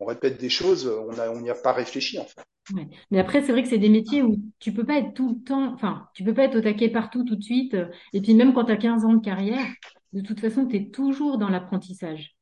[0.00, 2.44] on répète des choses, on a, on n'y a pas réfléchi en fait.
[2.70, 2.86] Ouais.
[3.10, 5.42] Mais après, c'est vrai que c'est des métiers où tu peux pas être tout le
[5.44, 7.76] temps, enfin, tu peux pas être au taquet partout tout de suite.
[8.12, 9.66] Et puis même quand tu as 15 ans de carrière,
[10.12, 12.36] de toute façon, tu es toujours dans l'apprentissage.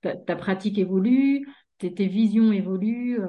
[0.00, 1.46] Ta, ta pratique évolue,
[1.78, 3.20] tes, tes visions évoluent.
[3.20, 3.28] euh,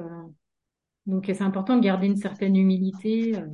[1.06, 3.36] donc c'est important de garder une certaine humilité.
[3.36, 3.46] euh.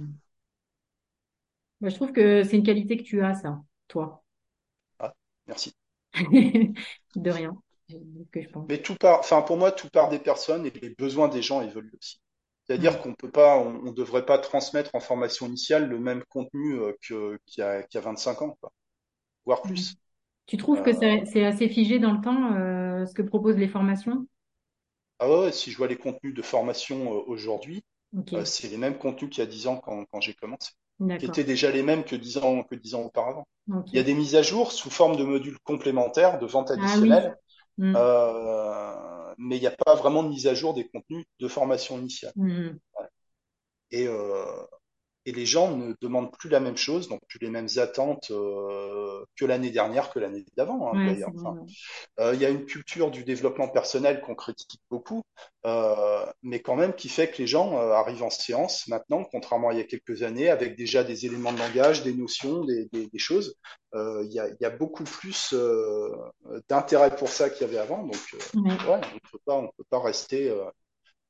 [1.82, 4.24] Je trouve que c'est une qualité que tu as, ça, toi.
[4.98, 5.12] Ah,
[5.46, 5.74] merci.
[7.16, 7.56] De rien,
[7.88, 7.96] ce
[8.30, 8.70] que je pense.
[8.70, 11.60] Mais tout part, enfin pour moi, tout part des personnes et les besoins des gens
[11.62, 12.20] évoluent aussi.
[12.66, 13.02] C'est-à-dire Ouais.
[13.02, 16.92] qu'on peut pas, on, on devrait pas transmettre en formation initiale le même contenu euh,
[17.02, 18.72] que qu'il y a, qu'il y a 25 ans, quoi,
[19.46, 19.96] voire plus.
[20.46, 23.56] Tu trouves que Euh, c'est c'est assez figé dans le temps, euh, ce que proposent
[23.58, 24.26] les formations?
[25.18, 27.84] Ah ouais, si je vois les contenus de formation euh, aujourd'hui,
[28.34, 30.72] euh, c'est les mêmes contenus qu'il y a 10 ans quand, quand j'ai commencé,
[31.18, 33.46] qui étaient déjà les mêmes que 10 ans, que 10 ans auparavant.
[33.92, 36.98] Il y a des mises à jour sous forme de modules complémentaires, de vente Ah
[36.98, 37.10] oui.
[37.10, 37.36] additionnelle,
[37.78, 37.94] Mm.
[37.96, 41.98] euh, mais il n'y a pas vraiment de mise à jour des contenus de formation
[41.98, 42.34] initiale.
[42.36, 42.80] Mm.
[43.90, 44.44] Et, euh,
[45.26, 49.22] et les gens ne demandent plus la même chose, donc plus les mêmes attentes euh,
[49.36, 51.30] que l'année dernière, que l'année d'avant, hein, Ouais, d'ailleurs.
[51.36, 51.56] Enfin,
[52.20, 55.22] euh, il y a une culture du développement personnel qu'on critique beaucoup,
[55.66, 59.74] euh, mais quand même qui fait que les gens arrivent en séance maintenant, contrairement à
[59.74, 63.06] il y a quelques années, avec déjà des éléments de langage, des notions, des, des,
[63.06, 63.54] des choses.
[63.94, 65.54] Il, y a, il y a beaucoup plus
[66.68, 68.16] d'intérêt pour ça qu'il y avait avant, donc
[68.54, 69.00] Ouais, ouais,
[69.46, 70.52] on on peut pas rester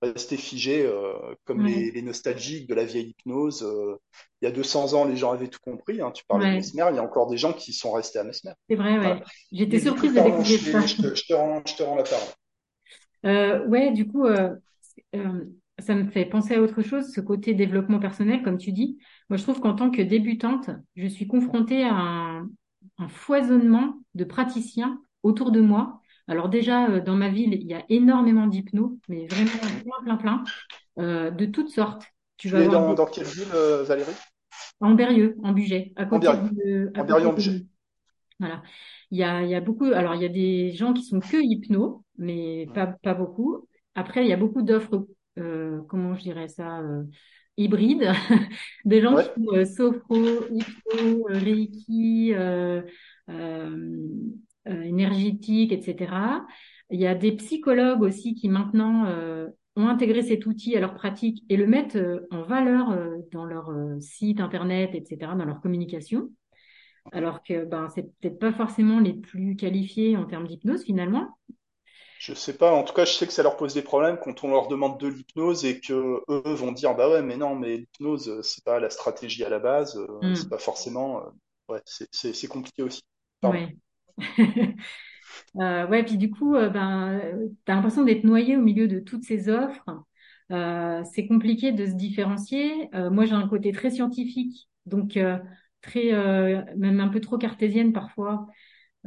[0.03, 1.13] rester figé euh,
[1.45, 3.63] comme les, ouais, les nostalgiques de la vieille hypnose.
[3.63, 3.97] Euh,
[4.41, 6.01] il y a 200 ans, les gens avaient tout compris.
[6.01, 6.55] Hein, tu parlais de.
[6.55, 8.53] Mesmer, il y a encore des gens qui sont restés à Mesmer.
[8.69, 9.23] C'est vrai, ouais.
[9.53, 10.87] J'étais surprise de découvrir ça.
[10.87, 12.29] je te, je te rends, je te rends la parole.
[13.27, 14.55] Euh, ouais, du coup, euh,
[15.79, 18.99] ça me fait penser à autre chose, ce côté développement personnel, comme tu dis.
[19.29, 22.51] Moi, je trouve qu'en tant que débutante, je suis confrontée à un,
[22.99, 26.00] un foisonnement de praticiens autour de moi.
[26.31, 29.51] Alors déjà, euh, dans ma ville, il y a énormément d'hypnos, mais vraiment
[29.83, 30.45] plein, plein, plein,
[31.01, 32.05] euh, de toutes sortes.
[32.37, 32.95] Tu vas dans, des...
[32.95, 34.13] dans quelle ville, euh, Valérie?
[34.79, 37.51] En Berrieux, en Bugey, à En côté de, à En côté Berry-en-Bugey.
[37.51, 37.67] de,
[38.39, 38.63] voilà.
[39.11, 41.19] Il y a, il y a beaucoup, alors il y a des gens qui sont
[41.19, 43.67] que hypno, mais pas, pas beaucoup.
[43.97, 47.03] Après, il y a beaucoup d'offres, euh, comment je dirais ça, euh,
[47.57, 48.09] hybrides,
[48.85, 50.17] des gens qui font euh, sophro,
[50.49, 52.35] hypno, reiki,
[54.67, 56.47] énergétique, etc.
[56.91, 60.95] Il y a des psychologues aussi qui maintenant euh, ont intégré cet outil à leur
[60.95, 65.45] pratique et le mettent euh, en valeur euh, dans leur euh, site internet, etc., dans
[65.45, 66.31] leur communication
[67.13, 71.29] alors que ben c'est peut-être pas forcément les plus qualifiés en termes d'hypnose finalement.
[72.19, 72.73] je sais pas.
[72.73, 74.99] En tout cas, je sais que ça leur pose des problèmes quand on leur demande
[75.01, 78.65] de l'hypnose et que eux vont dire bah ouais, mais non, mais l'hypnose, euh, c'est
[78.65, 81.21] pas la stratégie à la base, euh, c'est pas forcément.
[81.27, 81.31] euh,
[81.69, 83.03] ouais, c'est compliqué aussi.
[83.43, 83.77] Ouais.
[85.61, 87.21] Euh, ouais, puis du coup, euh, ben,
[87.67, 89.85] tu as l'impression d'être noyé au milieu de toutes ces offres.
[90.53, 92.91] Euh, c'est compliqué de se différencier.
[92.95, 95.19] Moi, j'ai un côté très scientifique, donc
[95.83, 96.13] très,
[96.77, 98.47] même un peu trop cartésienne parfois.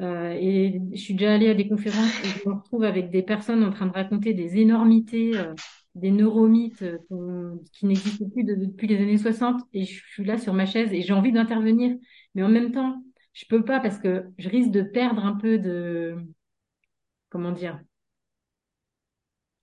[0.02, 3.64] Et je suis déjà allée à des conférences où je me retrouve avec des personnes
[3.64, 5.34] en train de raconter des énormités,
[5.96, 6.84] des neuromythes
[7.74, 9.62] qui n'existent plus de- depuis les années 60.
[9.74, 11.96] Et je suis là sur ma chaise et j'ai envie d'intervenir.
[12.36, 13.04] Mais en même temps,
[13.34, 16.18] je peux pas parce que je risque de perdre un peu de,
[17.30, 17.80] comment dire,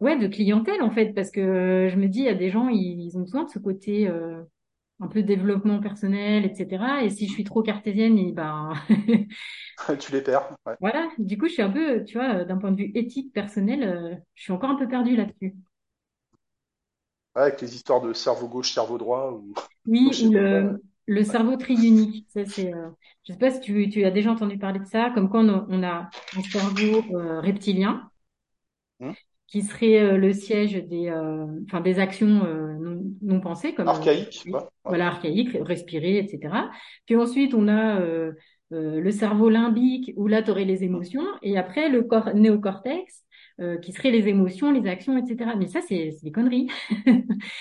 [0.00, 1.12] ouais, de clientèle en fait.
[1.14, 3.50] Parce que je me dis, il y a des gens, ils, ils ont besoin de
[3.50, 4.42] ce côté euh,
[5.00, 7.04] un peu développement personnel, etc.
[7.04, 8.72] Et si je suis trop cartésienne, et ben
[10.00, 10.56] Tu les perds.
[10.66, 10.74] Ouais.
[10.80, 13.32] Voilà, du coup, je suis un peu, tu vois, euh, d'un point de vue éthique
[13.32, 15.54] personnel, euh, je suis encore un peu perdue là-dessus.
[17.36, 19.54] Ouais, avec les histoires de cerveau gauche, cerveau droit ou
[19.86, 22.26] Oui, je ou le, le cerveau triunique.
[22.28, 22.88] Ça, c'est, euh,
[23.26, 25.66] je sais pas si tu, tu as déjà entendu parler de ça, comme quand on,
[25.68, 28.10] on a un cerveau euh, reptilien
[29.00, 29.12] Hmm
[29.48, 33.88] qui serait euh, le siège des, euh, enfin, des actions euh, non, non pensées, comme
[33.88, 34.44] Archaïque.
[34.46, 34.60] Ouais.
[34.84, 36.70] voilà, archaïque, respirer, etc.
[37.06, 38.32] Puis ensuite, on a euh,
[38.72, 43.24] euh, le cerveau limbique, où là, tu aurais les émotions, et après, le corps, néocortex,
[43.60, 45.56] euh, qui serait les émotions, les actions, etc.
[45.56, 46.68] Mais ça, c'est des conneries.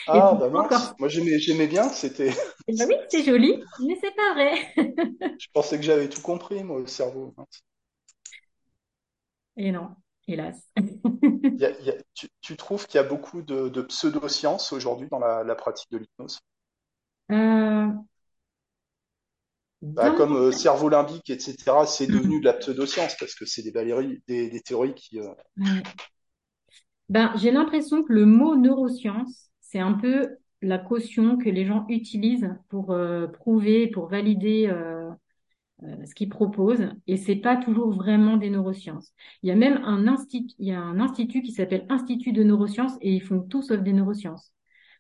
[0.08, 0.82] Ah, bah encore.
[0.84, 0.96] mince.
[1.00, 1.90] Moi, j'aimais, bien.
[1.90, 2.32] C'était,
[2.68, 4.74] Eh ben oui, c'est joli, mais c'est pas vrai.
[5.40, 7.34] je pensais que j'avais tout compris, moi, au cerveau.
[9.58, 9.96] Et non,
[10.28, 10.72] hélas.
[11.58, 13.82] Il y a- il y a- tu, tu trouves qu'il y a beaucoup de, de
[13.84, 16.40] pseudosciences aujourd'hui dans la, la pratique de l'hypnose?
[17.32, 17.92] Euh,
[19.82, 23.62] Bah, comme euh, cerveau limbique, etc., c'est devenu mon- de la pseudoscience parce que c'est
[23.62, 23.72] des,
[24.28, 25.20] des, des théories qui.
[25.20, 25.28] euh,
[25.58, 25.84] Ouais.
[27.10, 31.86] Ben, j'ai l'impression que le mot neuroscience, c'est un peu la caution que les gens
[31.90, 34.68] utilisent pour euh, prouver, pour valider
[36.06, 39.14] ce qu'ils proposent, et c'est pas toujours vraiment des neurosciences.
[39.44, 42.44] Il y a même un institut, il y a un institut qui s'appelle Institut de
[42.44, 44.54] neurosciences, et ils font tout sauf des neurosciences.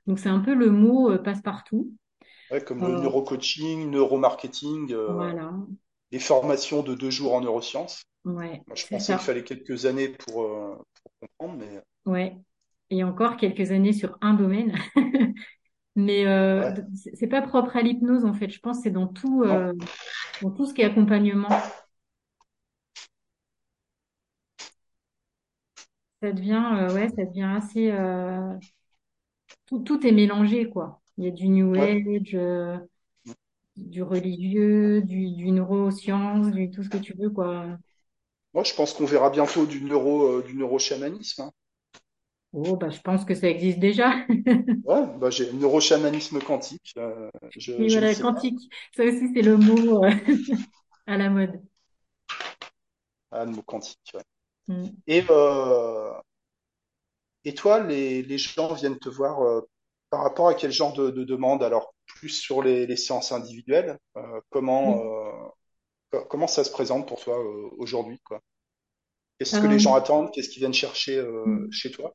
[0.07, 1.91] Donc c'est un peu le mot passe-partout.
[2.51, 5.51] Ouais, comme le Euh, neurocoaching, neuromarketing, euh, voilà,
[6.11, 8.03] les formations de deux jours en neurosciences.
[8.25, 12.37] ouais, Moi, je pensais qu'il fallait quelques années pour, euh, pour comprendre, mais Ouais.
[12.89, 14.73] Et encore quelques années sur un domaine.
[15.95, 16.83] Mais euh, ouais,
[17.15, 18.49] c'est pas propre à l'hypnose en fait.
[18.49, 19.59] Je pense que c'est dans tout, non.
[19.59, 19.73] euh,
[20.41, 21.49] dans tout ce qui est accompagnement.
[26.21, 27.91] Ça devient, euh, ouais, ça devient assez,
[29.67, 30.98] tout, tout est mélangé quoi.
[31.19, 31.75] Il y a du New.
[31.75, 32.79] Age, euh,
[33.77, 37.79] du religieux, du, du neuroscience, du tout ce que tu veux quoi.
[38.53, 41.41] Moi, je pense qu'on verra bientôt du neuro, euh, du neurochamanisme.
[41.41, 41.51] hein.
[42.53, 44.25] Oh, bah, je pense que ça existe déjà.
[44.83, 48.43] Ouais, bah j'ai neurochamanisme quantique, euh, je, Et je ne voilà, sais pas.
[48.43, 48.59] quantique.
[48.95, 50.11] Ça aussi, c'est le mot euh,
[51.07, 51.61] à la mode.
[53.31, 54.11] Ah, le mot quantique.
[54.13, 54.23] ouais.
[54.67, 55.01] Mm.
[55.07, 56.13] Et, euh,
[57.45, 59.61] et toi, les, les gens viennent te voir euh,
[60.09, 61.63] par rapport à quel genre de, de demande?
[61.63, 65.03] Alors, plus sur les, les séances individuelles, euh, comment, Oui.
[65.03, 65.47] euh,
[66.11, 68.41] co- comment ça se présente pour toi euh, aujourd'hui, quoi?
[69.39, 70.31] Qu'est-ce que les Euh, gens attendent?
[70.31, 71.71] Qu'est-ce qu'ils viennent chercher euh, mm.
[71.71, 72.13] chez toi?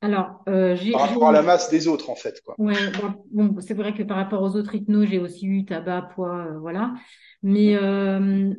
[0.00, 2.58] alors, euh, Par rapport à la masse des autres, en fait, quoi.
[2.58, 6.10] ouais, bon, bon, c'est vrai que par rapport aux autres hypnos, j'ai aussi eu tabac,
[6.14, 6.94] poids, euh, voilà.
[7.42, 8.54] Mais euh,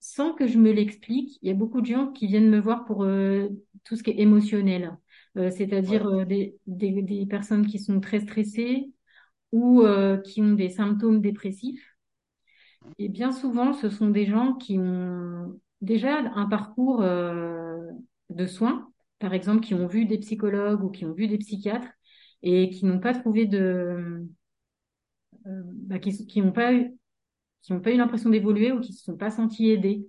[0.00, 2.84] sans que je me l'explique, il y a beaucoup de gens qui viennent me voir
[2.86, 3.48] pour euh,
[3.84, 4.98] tout ce qui est émotionnel.
[5.36, 6.08] Euh, c'est-à-dire Ouais.
[6.08, 8.92] euh, des, des, des personnes qui sont très stressées
[9.52, 11.84] ou euh, qui ont des symptômes dépressifs.
[12.98, 17.90] Et bien souvent, ce sont des gens qui ont déjà un parcours euh,
[18.30, 21.88] de soins, par exemple, qui ont vu des psychologues ou qui ont vu des psychiatres
[22.42, 24.26] et qui n'ont pas trouvé de,
[25.46, 26.96] euh, bah, qui, qui n'ont pas eu,
[27.62, 30.06] qui n'ont pas eu l'impression d'évoluer ou qui se sont pas sentis aidés.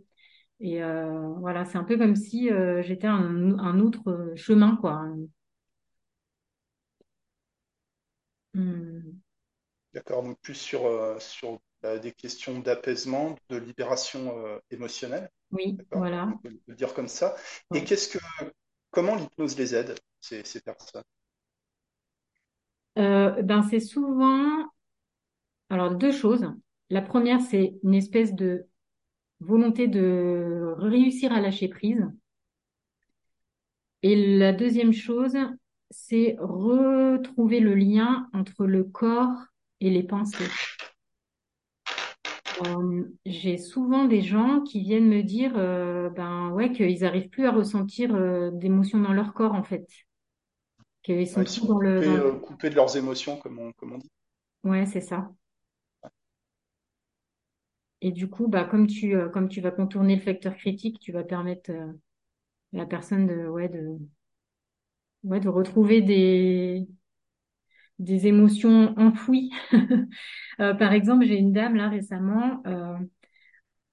[0.60, 5.06] Et euh, voilà, c'est un peu comme si euh, j'étais un, un autre chemin, quoi.
[8.54, 9.22] Hmm,
[9.94, 15.78] D'accord, donc plus sur, euh, sur euh, des questions d'apaisement, de libération euh, émotionnelle, oui,
[15.92, 16.36] voilà.
[16.36, 17.36] on peut le dire comme ça.
[17.74, 18.20] Et qu'est-ce que,
[18.92, 21.04] comment l'hypnose les aide, ces, ces personnes?
[22.98, 24.66] Euh, ben c'est souvent,
[25.70, 26.46] alors deux choses.
[26.90, 28.68] La première, c'est une espèce de
[29.46, 32.06] volonté de réussir à lâcher prise.
[34.04, 35.36] Et la deuxième chose,
[35.90, 39.36] c'est retrouver le lien entre le corps
[39.82, 40.56] et les pensées.
[42.62, 47.46] Euh, j'ai souvent des gens qui viennent me dire, euh, ben ouais, qu'ils arrivent plus
[47.46, 49.86] à ressentir euh, d'émotions dans leur corps en fait,
[51.04, 53.60] qu'ils Ouais, sont ils sont dans le, coupés, dans euh, coupés de leurs émotions, comme
[53.60, 54.12] on, comme on dit.
[54.64, 55.32] Ouais, c'est ça.
[58.06, 61.12] Et du coup, bah comme tu, euh, comme tu vas contourner le facteur critique, tu
[61.12, 61.92] vas permettre euh,
[62.74, 64.00] à la personne de, ouais, de,
[65.24, 66.88] ouais, de retrouver des,
[68.00, 69.52] des émotions enfouies.
[70.62, 72.64] Euh, par exemple, j'ai une dame là récemment.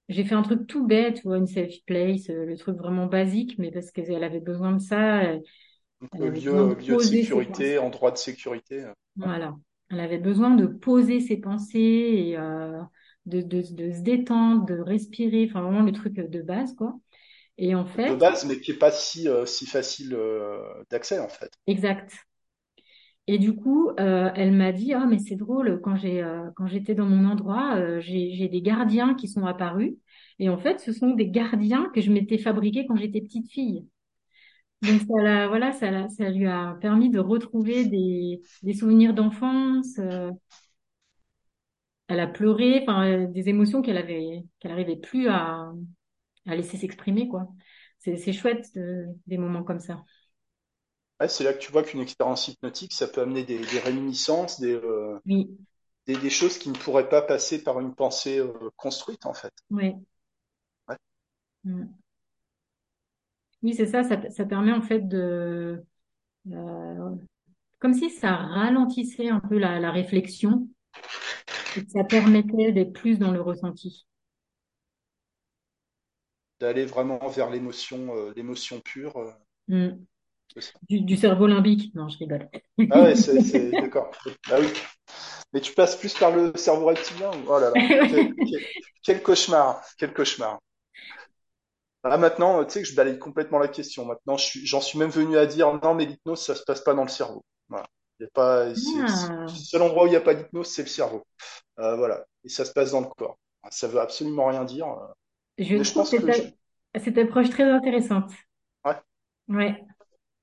[0.09, 3.71] J'ai fait un truc tout bête, vois, une safe place, le truc vraiment basique, mais
[3.71, 5.43] parce qu'elle avait besoin de ça, elle,
[6.19, 8.85] Donc, besoin lieu, de sécurité, endroit de sécurité.
[9.15, 9.55] Voilà.
[9.89, 12.37] Elle avait besoin de poser ses pensées et
[13.25, 16.99] de, de, de se détendre, de respirer, enfin vraiment le truc de base, quoi.
[17.57, 20.59] Et en De fait, base, mais qui est pas si, euh, si facile euh,
[20.91, 21.51] d'accès, en fait.
[21.67, 22.25] exact.
[23.27, 26.67] Et du coup, euh, elle m'a dit, ah, mais c'est drôle, quand j'ai, euh, quand
[26.67, 29.93] j'étais dans mon endroit, euh, j'ai, j'ai des gardiens qui sont apparus.
[30.39, 33.87] Et en fait, ce sont des gardiens que je m'étais fabriqués quand j'étais petite fille.
[34.81, 39.13] Donc ça l'a, voilà, ça, l'a- ça lui a permis de retrouver des, des souvenirs
[39.13, 39.99] d'enfance.
[42.07, 45.71] Elle a pleuré, enfin euh, des émotions qu'elle avait, qu'elle n'arrivait plus à,
[46.47, 47.49] à laisser s'exprimer, quoi.
[47.99, 50.03] C'est, chouette euh, des moments comme ça.
[51.19, 54.59] Ouais, c'est là que tu vois qu'une expérience hypnotique, ça peut amener des, des réminiscences,
[54.59, 55.57] des, euh, Oui,
[56.07, 59.53] des, des choses qui ne pourraient pas passer par une pensée euh, construite, en fait.
[59.69, 60.05] oui,
[60.87, 60.97] Ouais.
[61.65, 62.03] Mm.
[63.61, 64.29] Oui, c'est ça, ça.
[64.29, 65.83] Ça permet en fait de,
[66.51, 67.15] euh,
[67.79, 70.67] comme si ça ralentissait un peu la, la réflexion
[71.89, 74.05] ça permettait d'être plus dans le ressenti.
[76.59, 79.17] D'aller vraiment vers l'émotion, euh, l'émotion pure.
[79.17, 79.31] euh,
[79.67, 80.05] Mm.
[80.89, 81.93] Du, du cerveau limbique.
[81.95, 82.49] Non, je rigole.
[82.89, 84.11] Ah ouais, c'est, d'accord.
[84.49, 84.67] Ah oui.
[85.53, 87.31] Mais tu passes plus par le cerveau reptilien.
[87.47, 87.83] Oh là là.
[88.07, 88.67] Quel, quel-
[89.03, 89.83] quel cauchemar.
[89.97, 90.59] Quel cauchemar.
[92.03, 94.05] Ah, maintenant, tu sais que je balaye complètement la question.
[94.05, 96.93] Maintenant, suis, j'en suis même venu à dire non, mais l'hypnose, ça se passe pas
[96.93, 97.43] dans le cerveau.
[97.69, 97.85] Voilà.
[98.19, 100.67] Il y a pas, c'est, c'est- le seul endroit où il n'y a pas d'hypnose,
[100.67, 101.23] c'est le cerveau.
[101.79, 102.25] Euh, voilà.
[102.45, 103.37] Et ça se passe dans le corps.
[103.71, 104.87] Ça veut absolument rien dire.
[104.87, 105.07] euh,
[105.57, 106.43] Je Mais je pense cette, que je,
[106.95, 108.31] cette approche très intéressante.
[108.85, 109.03] ouais,
[109.47, 109.85] Ouais,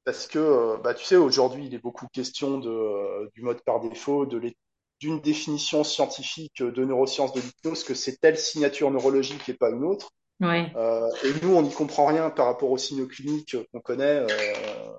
[0.04, 3.80] parce que, euh, bah, tu sais, aujourd'hui, il est beaucoup question de, du mode par
[3.80, 4.56] défaut, de l'é-
[4.98, 9.84] d'une définition scientifique de neurosciences de l'hypnose, que c'est telle signature neurologique et pas une
[9.84, 10.10] autre.
[10.40, 10.76] ouais.
[10.76, 14.26] Euh, et nous, on n'y comprend rien par rapport aux signaux cliniques qu'on connaît.
[14.30, 14.92] euh,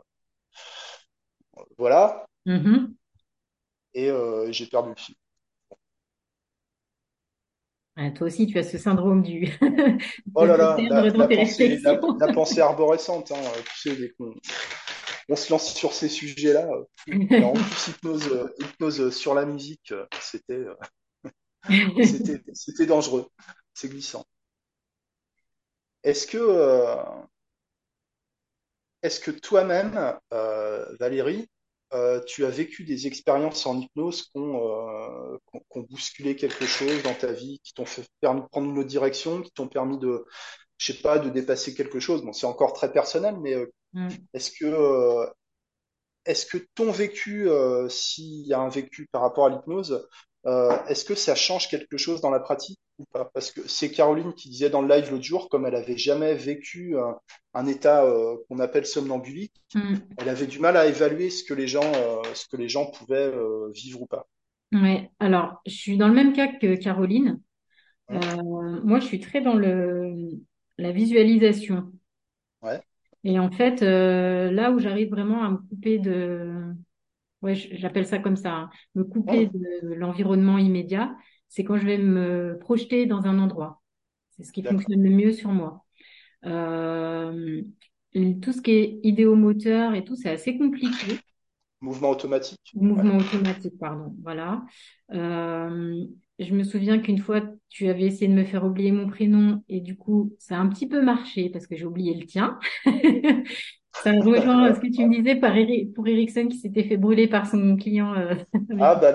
[1.77, 2.25] voilà.
[2.45, 2.95] Mhm.
[3.93, 5.15] Et euh, j'ai perdu le fil.
[7.97, 9.47] Ouais, toi aussi, tu as ce syndrome du
[10.33, 12.17] Oh de là là, la, perdre dans la tes pensée, la, réflexions.
[12.17, 14.33] la pensée arborescente, hein, tu sais, dès qu'on
[15.29, 16.67] on se lance sur ces sujets-là.
[16.69, 16.85] euh.
[17.31, 20.75] Et en plus, hypnose, euh, hypnose sur la musique, euh, c'était, euh,
[22.03, 23.27] c'était, c'était dangereux.
[23.73, 24.25] C'est glissant.
[26.03, 26.95] Est-ce que, euh,
[29.03, 31.47] est-ce que toi-même, euh, Valérie,
[31.93, 35.37] euh, tu as vécu des expériences en hypnose qui ont, euh,
[35.71, 38.77] qui ont- bousculé quelque chose dans ta vie, qui t'ont fait permis de prendre une
[38.79, 40.25] autre direction, qui t'ont permis de,
[40.77, 42.23] je sais pas, de dépasser quelque chose?
[42.23, 44.27] Bon, c'est encore très personnel, mais euh, Mm.
[44.33, 45.27] est-ce que, euh,
[46.25, 50.07] est-ce que ton vécu, euh, s'il y a un vécu par rapport à l'hypnose,
[50.45, 52.79] euh, est-ce que ça change quelque chose dans la pratique?
[53.01, 53.25] Ou pas?
[53.33, 56.35] Parce que c'est Caroline qui disait dans le live l'autre jour, comme elle avait jamais
[56.35, 57.17] vécu un,
[57.53, 60.17] un état euh, qu'on appelle somnambulique, Mm.
[60.17, 62.87] elle avait du mal à évaluer ce que les gens, euh, ce que les gens
[62.91, 64.27] pouvaient euh, vivre ou pas.
[64.73, 65.09] Ouais.
[65.19, 67.41] Alors, je suis dans le même cas que Caroline.
[68.83, 70.31] Moi, je suis très dans le
[70.77, 71.91] la visualisation.
[72.61, 72.83] ouais,
[73.23, 76.73] Et en fait, là où j'arrive vraiment à me couper de,
[77.41, 81.15] ouais, j'appelle ça comme ça, hein, me couper ouais, de l'environnement immédiat,
[81.51, 83.81] c'est quand je vais me projeter dans un endroit.
[84.29, 85.85] C'est ce qui fonctionne le mieux sur moi.
[86.45, 87.61] Euh,
[88.41, 91.19] tout ce qui est idéomoteur et tout, c'est assez compliqué.
[91.81, 92.71] Mouvement automatique.
[92.73, 94.15] Ouais, Mouvement automatique, pardon.
[94.23, 94.63] Voilà.
[95.11, 96.05] Euh,
[96.39, 99.81] je me souviens qu'une fois, tu avais essayé de me faire oublier mon prénom et
[99.81, 102.57] du coup, ça a un petit peu marché parce que j'ai oublié le tien.
[104.03, 104.73] Ça rejoint ouais.
[104.73, 105.53] ce que tu me disais par
[105.93, 108.33] pour Ericsson qui s'était fait brûler par son client euh,
[108.77, 109.13] Ah bah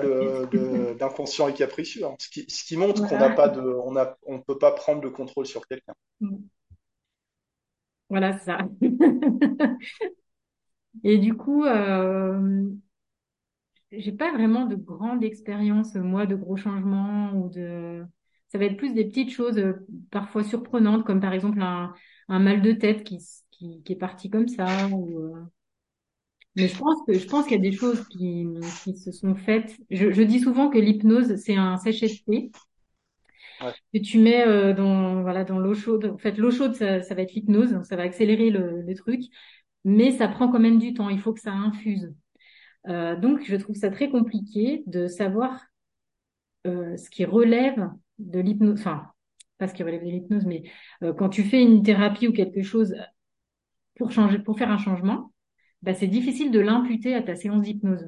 [0.99, 2.15] l'inconscient est capricieux, hein.
[2.19, 3.35] Ce qui, ce qui montre qu'on n'a Voilà.
[3.35, 5.93] pas de, on on peut pas prendre le contrôle sur quelqu'un.
[8.09, 8.59] Voilà c'est ça.
[11.03, 12.69] Et du coup, euh,
[13.91, 18.05] j'ai pas vraiment de grande expérience, moi, de gros changements ou de.
[18.49, 21.93] Ça va être plus des petites choses euh, parfois surprenantes, comme par exemple un,
[22.29, 23.19] un mal de tête qui,
[23.57, 24.87] qui, qui est parti comme ça.
[24.89, 25.43] Ou, euh,
[26.55, 28.45] Mais je pense que je pense qu'il y a des choses qui,
[28.83, 29.77] qui se sont faites.
[29.91, 32.51] Je, je dis souvent que l'hypnose, c'est un sachet de thé
[33.59, 36.05] Ouais, que tu mets euh, dans voilà dans l'eau chaude.
[36.05, 39.21] En fait, l'eau chaude, ça, ça va être l'hypnose, ça va accélérer le, le truc,
[39.85, 41.09] mais ça prend quand même du temps.
[41.09, 42.13] Il faut que ça infuse.
[42.89, 45.61] Euh, donc, je trouve ça très compliqué de savoir
[46.97, 47.89] ce qui relève
[48.19, 49.07] de l'hypnose, enfin,
[49.57, 50.63] pas ce qui relève de l'hypnose, mais
[51.03, 52.95] euh, quand tu fais une thérapie ou quelque chose
[53.97, 55.33] pour changer, pour faire un changement,
[55.83, 58.07] bah, c'est difficile de l'imputer à ta séance d'hypnose.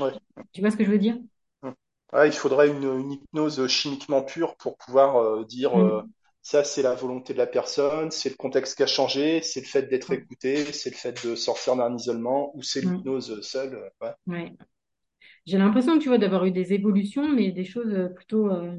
[0.00, 0.18] ouais.
[0.52, 1.18] Tu vois ce que je veux dire?
[2.12, 6.12] Ouais, il faudrait une, une hypnose chimiquement pure pour pouvoir euh, dire euh, Mm.
[6.42, 9.66] ça c'est la volonté de la personne, c'est le contexte qui a changé, c'est le
[9.66, 13.74] fait d'être écouté, c'est le fait de sortir d'un isolement, ou c'est l'hypnose seule.
[14.02, 14.52] euh, Ouais.
[15.46, 18.76] J'ai l'impression, tu vois, d'avoir eu des évolutions, mais des choses euh, plutôt euh,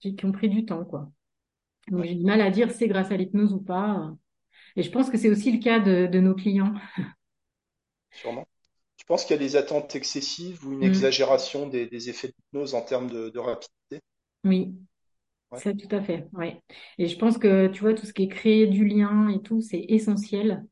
[0.00, 1.10] qui, qui ont pris du temps, quoi.
[1.90, 4.14] Donc j'ai du mal à dire c'est grâce à l'hypnose ou pas.
[4.78, 6.74] Et je pense que c'est aussi le cas de, de nos clients.
[8.10, 8.46] sûrement.
[8.98, 11.18] Tu penses qu'il y a des attentes excessives ou une Mm.
[11.22, 14.00] exagération des, des effets d'hypnose en termes de, de rapidité?
[14.44, 14.74] Oui,
[15.50, 16.28] Ouais, ça tout à fait.
[16.32, 16.62] Ouais.
[16.98, 19.60] Et je pense que tu vois tout ce qui est créer du lien et tout,
[19.60, 20.66] c'est essentiel.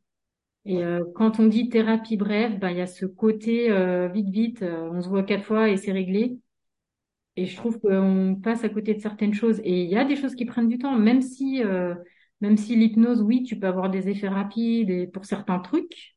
[0.67, 4.31] Et euh, quand on dit thérapie brève, ben il y a ce côté euh, vite
[4.31, 6.39] vite, euh, on se voit quatre fois et c'est réglé.
[7.37, 9.61] Et je trouve qu'on passe à côté de certaines choses.
[9.65, 11.63] Et il y a des choses qui prennent du temps, même si
[12.41, 16.17] même si l'hypnose, oui, tu peux avoir des effets rapides et pour certains trucs,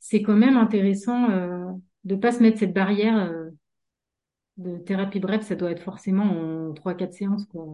[0.00, 1.72] c'est quand même intéressant euh,
[2.04, 3.50] de pas se mettre cette barrière euh,
[4.58, 5.42] de thérapie brève.
[5.42, 6.24] Ça doit être forcément
[6.70, 7.64] en trois quatre séances, quoi.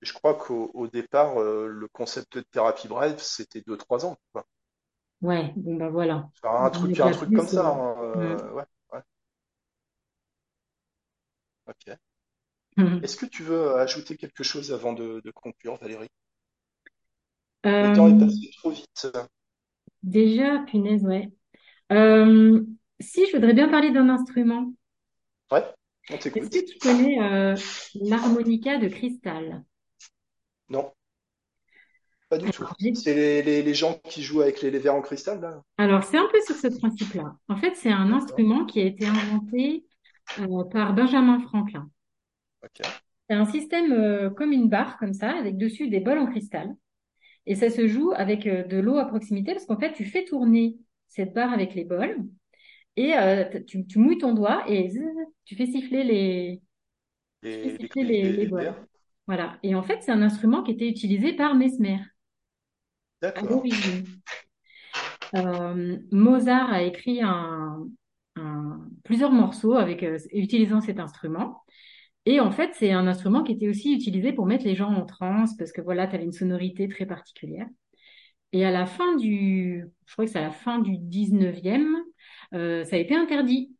[0.00, 4.16] Je crois qu'au au départ, euh, le concept de thérapie brève, c'était deux, trois ans,
[4.32, 4.46] quoi.
[5.22, 6.30] Ouais, bon bah voilà.
[6.42, 7.66] Enfin, un truc, un truc comme ça.
[7.68, 9.02] euh, hein, ouais, ouais,
[11.66, 11.98] ok.
[13.00, 16.10] Est-ce que tu veux ajouter quelque chose avant de, de conclure, Valérie?
[17.80, 19.06] Le temps est Euh, passé trop vite.
[20.02, 21.30] déjà, punaise, ouais.
[21.92, 22.64] Euh,
[23.00, 24.72] si, je voudrais bien parler d'un instrument.
[25.50, 25.74] Ouais,
[26.08, 26.52] on Est-ce t'écoute.
[26.52, 27.56] que tu connais euh,
[27.94, 29.64] l'harmonica de cristal?
[30.68, 30.92] Non,
[32.28, 32.68] pas du tout.
[32.68, 35.40] Alors, j'ai- C'est les, les, les gens qui jouent avec les, les verres en cristal,
[35.40, 35.62] là?
[35.78, 37.36] alors, c'est un peu sur ce principe-là.
[37.48, 38.12] En fait, c'est un D'accord.
[38.12, 39.86] instrument qui a été inventé
[40.38, 41.90] euh, par Benjamin Franklin.
[42.62, 42.80] Ok.
[43.30, 46.74] C'est un système euh, comme une barre, comme ça, avec dessus des bols en cristal.
[47.46, 50.24] Et ça se joue avec euh, de l'eau à proximité, parce qu'en fait, tu fais
[50.24, 50.76] tourner
[51.08, 52.18] cette barre avec les bols,
[52.96, 55.00] et euh, tu, tu mouilles ton doigt, et zzz,
[55.44, 56.62] tu fais siffler les,
[57.42, 58.74] tu fais siffler les, bols.
[59.26, 59.58] Voilà.
[59.62, 61.98] Et en fait, c'est un instrument qui était utilisé par Mesmer
[63.22, 63.50] à D'accord.
[63.50, 64.04] l'origine.
[65.34, 67.86] Euh, Mozart a écrit un,
[68.36, 71.62] un- plusieurs morceaux avec, euh, utilisant cet instrument.
[72.26, 75.06] Et en fait, c'est un instrument qui était aussi utilisé pour mettre les gens en
[75.06, 77.66] transe, parce que voilà, tu avais une sonorité très particulière.
[78.52, 81.96] Et à la fin du, je crois que c'est à la fin du 19e,
[82.54, 83.76] euh, ça a été interdit.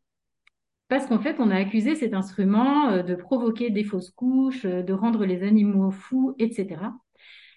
[0.89, 4.83] Parce qu'en fait, on a accusé cet instrument euh, de provoquer des fausses couches, euh,
[4.83, 6.93] de rendre les animaux fous, etc.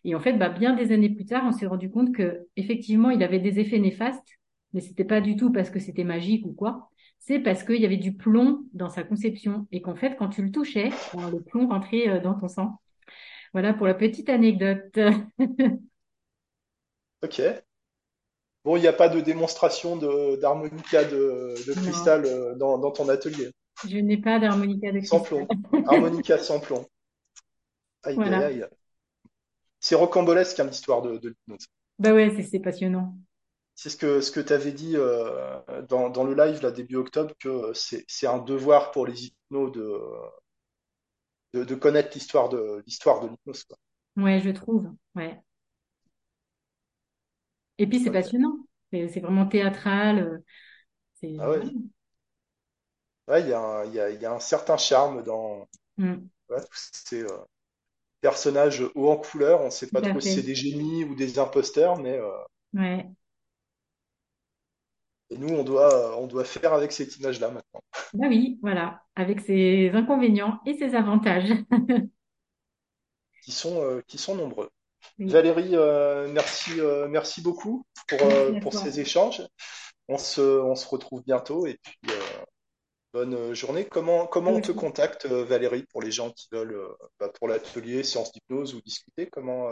[0.03, 3.11] Et en fait, bah, bien des années plus tard, on s'est rendu compte que effectivement,
[3.11, 4.39] il avait des effets néfastes,
[4.73, 6.89] mais c'était pas du tout parce que c'était magique ou quoi.
[7.19, 10.41] C'est parce qu'il y avait du plomb dans sa conception et qu'en fait, quand tu
[10.43, 12.79] le touchais, ben, le plomb rentrait euh, dans ton sang.
[13.53, 14.97] Voilà pour la petite anecdote.
[17.21, 17.39] Ok.
[18.63, 19.95] Bon, il n'y a pas de démonstration
[20.37, 23.51] d'harmonica de, cristal euh, dans, dans ton atelier.
[23.87, 25.47] je n'ai pas d'harmonica de Sans cristal.
[25.47, 25.47] plomb.
[25.87, 26.85] Harmonica sans plomb.
[28.03, 28.45] Aïe, aïe, Voilà.
[28.45, 28.65] aïe.
[29.81, 31.67] C'est rocambolesque, hein, l'histoire de, de l'hypnose.
[31.99, 33.17] Bah ouais, c'est passionnant.
[33.79, 35.59] C'est ce que, ce que tu avais dit euh,
[35.89, 39.71] dans, dans le live, là, début octobre, que c'est c'est un devoir pour les hypnos
[39.71, 40.01] de,
[41.53, 43.65] de, de connaître l'histoire de l'histoire de l'hypnose.
[44.17, 44.93] Ouais, je trouve.
[45.15, 45.41] Ouais.
[47.79, 48.57] Et puis c'est passionnant.
[48.91, 50.19] C'est vraiment théâtral.
[50.19, 50.39] euh,
[51.37, 51.63] Ah ouais.
[53.29, 55.65] Ouais, il y a un, il y a, il y a un certain charme dans
[55.97, 57.37] Mm, tous ces euh,
[58.21, 59.61] personnages hauts en couleur.
[59.61, 62.31] On ne sait pas trop si c'est des génies ou des imposteurs, mais euh,
[62.73, 63.09] Ouais.
[65.29, 67.81] Et nous, on doit, on doit faire avec cette image-là maintenant,
[68.13, 69.03] Bah oui, voilà.
[69.15, 71.51] Avec ses inconvénients et ses avantages.
[73.43, 74.69] qui sont, euh, qui sont nombreux.
[75.17, 75.27] Oui.
[75.27, 79.41] Valérie, euh, merci, euh, merci beaucoup pour, Merci à pour ces échanges.
[80.07, 81.97] On se, on se retrouve bientôt et puis
[83.13, 83.85] bonne journée.
[83.85, 86.77] Comment, comment on te contacte, Valérie, pour les gens qui veulent,
[87.19, 89.67] bah, pour l'atelier, séance d'hypnose ou discuter, comment,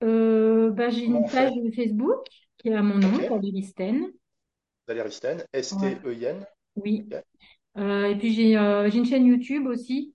[0.00, 1.52] bah, j'ai une page?
[1.74, 2.24] Facebook
[2.58, 3.28] qui a mon Ok, nom, Sten.
[3.28, 4.12] Valérie Sten,
[5.70, 5.98] Ouais.
[6.00, 6.46] S-T-E-I-N.
[6.76, 7.08] Oui.
[7.12, 7.22] Ok,
[7.78, 10.14] Euh, et puis j'ai euh, j'ai une chaîne YouTube aussi.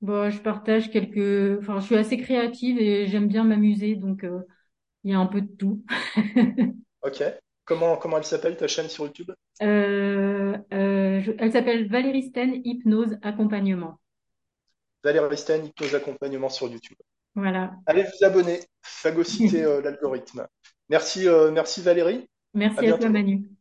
[0.00, 1.58] Bon, je partage quelques.
[1.60, 4.40] Enfin, je suis assez créative et j'aime bien m'amuser, donc euh,
[5.04, 5.84] il y a un peu de tout.
[7.02, 7.22] ok.
[7.64, 9.30] Comment, comment elle s'appelle ta chaîne sur YouTube?
[11.20, 13.98] Je- Elle s'appelle Valérie Sten Hypnose Accompagnement.
[15.02, 16.96] Valérie Sten, hypnose accompagnement sur YouTube.
[17.34, 17.74] Voilà.
[17.86, 20.46] Allez vous abonner, phagocyter l'algorithme.
[20.88, 22.28] Merci, merci Valérie.
[22.58, 23.08] Merci à toi.
[23.08, 23.57] Manu.